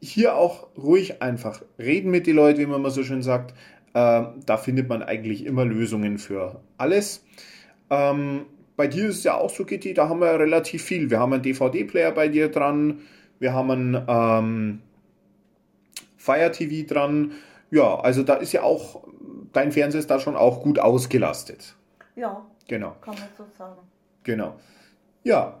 hier 0.00 0.36
auch 0.36 0.68
ruhig 0.76 1.22
einfach 1.22 1.62
reden 1.78 2.10
mit 2.10 2.26
den 2.26 2.36
Leuten, 2.36 2.60
wie 2.60 2.66
man 2.66 2.82
mal 2.82 2.90
so 2.90 3.02
schön 3.02 3.22
sagt. 3.22 3.54
Äh, 3.94 4.22
da 4.46 4.56
findet 4.56 4.88
man 4.88 5.02
eigentlich 5.02 5.44
immer 5.44 5.64
Lösungen 5.64 6.18
für 6.18 6.60
alles. 6.76 7.24
Ähm, 7.90 8.46
bei 8.76 8.86
dir 8.86 9.08
ist 9.08 9.18
es 9.18 9.24
ja 9.24 9.34
auch 9.34 9.50
so, 9.50 9.64
Kitty, 9.64 9.94
da 9.94 10.08
haben 10.08 10.20
wir 10.20 10.38
relativ 10.38 10.84
viel. 10.84 11.10
Wir 11.10 11.18
haben 11.18 11.32
einen 11.32 11.42
DVD-Player 11.42 12.12
bei 12.12 12.28
dir 12.28 12.48
dran, 12.48 13.00
wir 13.40 13.52
haben 13.52 13.70
einen 13.70 14.04
ähm, 14.06 14.82
Fire 16.16 16.52
TV 16.52 16.86
dran. 16.86 17.32
Ja, 17.70 17.98
also 17.98 18.22
da 18.22 18.34
ist 18.34 18.52
ja 18.52 18.62
auch, 18.62 19.02
dein 19.52 19.72
Fernseher 19.72 19.98
ist 19.98 20.10
da 20.10 20.20
schon 20.20 20.36
auch 20.36 20.62
gut 20.62 20.78
ausgelastet. 20.78 21.74
Ja, 22.14 22.46
Genau, 22.68 22.94
kann 23.00 23.14
man 23.14 23.28
so 23.36 23.44
sagen. 23.56 23.80
genau. 24.22 24.60
Ja, 25.24 25.60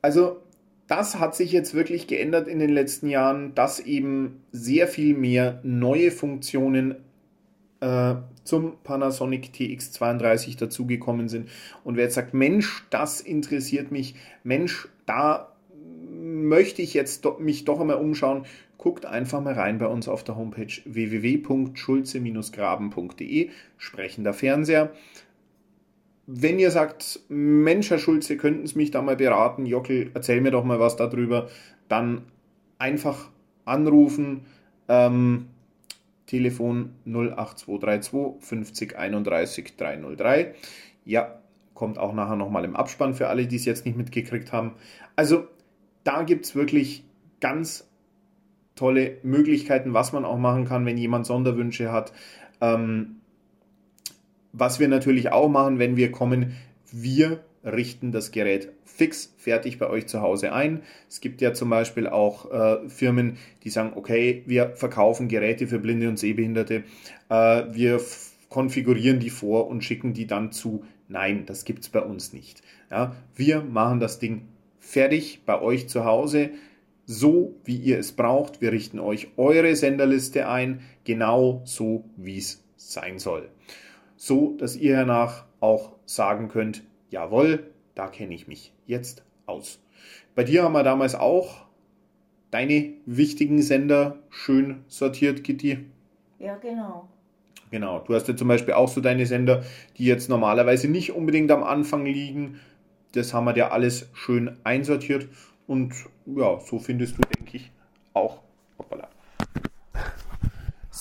also 0.00 0.40
das 0.86 1.18
hat 1.18 1.34
sich 1.34 1.50
jetzt 1.52 1.74
wirklich 1.74 2.06
geändert 2.06 2.48
in 2.48 2.58
den 2.58 2.70
letzten 2.70 3.08
Jahren, 3.08 3.54
dass 3.54 3.80
eben 3.80 4.42
sehr 4.52 4.88
viel 4.88 5.14
mehr 5.16 5.60
neue 5.62 6.10
Funktionen 6.10 6.96
äh, 7.80 8.14
zum 8.44 8.76
Panasonic 8.82 9.50
TX32 9.54 10.58
dazugekommen 10.58 11.28
sind. 11.28 11.50
Und 11.82 11.96
wer 11.96 12.04
jetzt 12.04 12.14
sagt, 12.14 12.32
Mensch, 12.34 12.84
das 12.90 13.20
interessiert 13.20 13.90
mich, 13.90 14.14
Mensch, 14.42 14.88
da 15.06 15.52
möchte 16.10 16.82
ich 16.82 16.92
jetzt 16.94 17.24
do, 17.24 17.36
mich 17.38 17.64
doch 17.64 17.80
einmal 17.80 17.96
umschauen, 17.96 18.44
guckt 18.78 19.06
einfach 19.06 19.40
mal 19.40 19.54
rein 19.54 19.78
bei 19.78 19.86
uns 19.86 20.08
auf 20.08 20.24
der 20.24 20.36
Homepage 20.36 20.72
www.schulze-graben.de, 20.84 23.50
sprechender 23.78 24.34
Fernseher. 24.34 24.92
Wenn 26.26 26.58
ihr 26.58 26.70
sagt, 26.70 27.20
Mensch, 27.28 27.90
Herr 27.90 27.98
Schulze, 27.98 28.36
könnten 28.36 28.66
Sie 28.66 28.78
mich 28.78 28.90
da 28.90 29.02
mal 29.02 29.16
beraten, 29.16 29.66
Jockel, 29.66 30.10
erzähl 30.14 30.40
mir 30.40 30.50
doch 30.50 30.64
mal 30.64 30.80
was 30.80 30.96
darüber, 30.96 31.48
dann 31.88 32.22
einfach 32.78 33.30
anrufen. 33.64 34.46
Ähm, 34.88 35.46
Telefon 36.26 36.94
08232 37.04 38.40
50 38.40 38.96
31 38.96 39.76
303. 39.76 40.54
Ja, 41.04 41.38
kommt 41.74 41.98
auch 41.98 42.14
nachher 42.14 42.36
nochmal 42.36 42.64
im 42.64 42.76
Abspann 42.76 43.14
für 43.14 43.28
alle, 43.28 43.46
die 43.46 43.56
es 43.56 43.64
jetzt 43.66 43.84
nicht 43.84 43.98
mitgekriegt 43.98 44.52
haben. 44.52 44.72
Also 45.16 45.46
da 46.04 46.22
gibt 46.22 46.46
es 46.46 46.54
wirklich 46.54 47.04
ganz 47.40 47.88
tolle 48.74 49.18
Möglichkeiten, 49.22 49.92
was 49.92 50.12
man 50.12 50.24
auch 50.24 50.38
machen 50.38 50.64
kann, 50.64 50.86
wenn 50.86 50.96
jemand 50.96 51.26
Sonderwünsche 51.26 51.92
hat. 51.92 52.12
Ähm, 52.60 53.16
was 54.54 54.80
wir 54.80 54.88
natürlich 54.88 55.30
auch 55.32 55.48
machen, 55.48 55.78
wenn 55.78 55.96
wir 55.96 56.10
kommen, 56.10 56.56
wir 56.90 57.40
richten 57.64 58.12
das 58.12 58.30
Gerät 58.30 58.70
fix 58.84 59.34
fertig 59.36 59.78
bei 59.78 59.88
euch 59.88 60.06
zu 60.06 60.20
Hause 60.20 60.52
ein. 60.52 60.82
Es 61.08 61.20
gibt 61.20 61.40
ja 61.40 61.52
zum 61.52 61.68
Beispiel 61.68 62.06
auch 62.06 62.50
äh, 62.50 62.88
Firmen, 62.88 63.38
die 63.64 63.70
sagen, 63.70 63.92
okay, 63.96 64.44
wir 64.46 64.70
verkaufen 64.76 65.28
Geräte 65.28 65.66
für 65.66 65.80
Blinde 65.80 66.08
und 66.08 66.18
Sehbehinderte, 66.18 66.84
äh, 67.28 67.64
wir 67.72 68.00
konfigurieren 68.48 69.18
die 69.18 69.30
vor 69.30 69.66
und 69.66 69.82
schicken 69.82 70.14
die 70.14 70.26
dann 70.26 70.52
zu. 70.52 70.84
Nein, 71.08 71.44
das 71.46 71.64
gibt 71.64 71.82
es 71.82 71.88
bei 71.88 72.00
uns 72.00 72.32
nicht. 72.32 72.62
Ja, 72.90 73.16
wir 73.34 73.62
machen 73.62 73.98
das 73.98 74.20
Ding 74.20 74.42
fertig 74.78 75.42
bei 75.44 75.60
euch 75.60 75.88
zu 75.88 76.04
Hause, 76.04 76.50
so 77.04 77.56
wie 77.64 77.76
ihr 77.76 77.98
es 77.98 78.12
braucht. 78.12 78.60
Wir 78.60 78.70
richten 78.70 79.00
euch 79.00 79.28
eure 79.36 79.74
Senderliste 79.74 80.48
ein, 80.48 80.80
genau 81.02 81.62
so 81.64 82.04
wie 82.16 82.38
es 82.38 82.62
sein 82.76 83.18
soll. 83.18 83.48
So, 84.16 84.54
dass 84.58 84.76
ihr 84.76 84.96
danach 84.96 85.44
auch 85.60 85.92
sagen 86.06 86.48
könnt, 86.48 86.82
jawohl, 87.10 87.70
da 87.94 88.08
kenne 88.08 88.34
ich 88.34 88.48
mich 88.48 88.72
jetzt 88.86 89.22
aus. 89.46 89.80
Bei 90.34 90.44
dir 90.44 90.64
haben 90.64 90.72
wir 90.72 90.82
damals 90.82 91.14
auch 91.14 91.66
deine 92.50 92.92
wichtigen 93.06 93.62
Sender 93.62 94.18
schön 94.30 94.84
sortiert, 94.86 95.42
Gitti. 95.42 95.78
Ja, 96.38 96.56
genau. 96.56 97.08
Genau, 97.70 97.98
du 97.98 98.14
hast 98.14 98.28
ja 98.28 98.36
zum 98.36 98.46
Beispiel 98.46 98.74
auch 98.74 98.88
so 98.88 99.00
deine 99.00 99.26
Sender, 99.26 99.64
die 99.98 100.04
jetzt 100.04 100.28
normalerweise 100.28 100.86
nicht 100.88 101.12
unbedingt 101.12 101.50
am 101.50 101.64
Anfang 101.64 102.04
liegen. 102.04 102.60
Das 103.12 103.34
haben 103.34 103.46
wir 103.46 103.52
dir 103.52 103.72
alles 103.72 104.08
schön 104.12 104.56
einsortiert 104.62 105.28
und 105.66 105.92
ja, 106.26 106.60
so 106.60 106.78
findest 106.78 107.18
du, 107.18 107.22
denke 107.36 107.56
ich, 107.56 107.72
auch. 108.12 108.43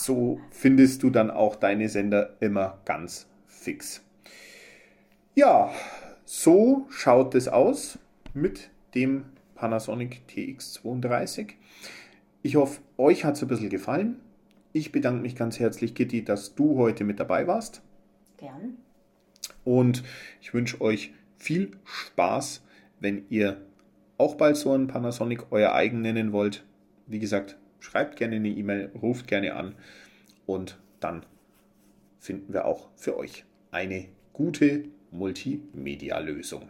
So 0.03 0.41
findest 0.51 1.01
du 1.01 1.09
dann 1.09 1.31
auch 1.31 1.55
deine 1.55 1.87
Sender 1.87 2.35
immer 2.41 2.81
ganz 2.83 3.25
fix. 3.47 4.03
Ja, 5.33 5.71
so 6.25 6.85
schaut 6.89 7.35
es 7.35 7.47
aus 7.47 7.99
mit 8.33 8.69
dem 8.95 9.23
Panasonic 9.55 10.23
TX32. 10.29 11.53
Ich 12.41 12.57
hoffe, 12.57 12.81
euch 12.97 13.23
hat 13.23 13.35
es 13.35 13.43
ein 13.43 13.47
bisschen 13.47 13.69
gefallen. 13.69 14.19
Ich 14.73 14.91
bedanke 14.91 15.21
mich 15.21 15.37
ganz 15.37 15.57
herzlich, 15.57 15.95
Kitty, 15.95 16.25
dass 16.25 16.53
du 16.53 16.77
heute 16.77 17.05
mit 17.05 17.21
dabei 17.21 17.47
warst. 17.47 17.81
Gern. 18.35 18.75
Und 19.63 20.03
ich 20.41 20.53
wünsche 20.53 20.81
euch 20.81 21.13
viel 21.37 21.71
Spaß, 21.85 22.61
wenn 22.99 23.23
ihr 23.29 23.61
auch 24.17 24.35
bald 24.35 24.57
so 24.57 24.73
einen 24.73 24.87
Panasonic 24.87 25.45
euer 25.51 25.73
eigen 25.73 26.01
nennen 26.01 26.33
wollt. 26.33 26.65
Wie 27.07 27.19
gesagt, 27.19 27.57
schreibt 27.83 28.15
gerne 28.15 28.37
eine 28.37 28.49
E-Mail, 28.49 28.91
ruft 28.99 29.27
gerne 29.27 29.55
an 29.55 29.75
und 30.45 30.79
dann 30.99 31.25
finden 32.19 32.53
wir 32.53 32.65
auch 32.65 32.89
für 32.95 33.17
euch 33.17 33.43
eine 33.71 34.07
gute 34.31 34.85
Multimedia-Lösung. 35.11 36.69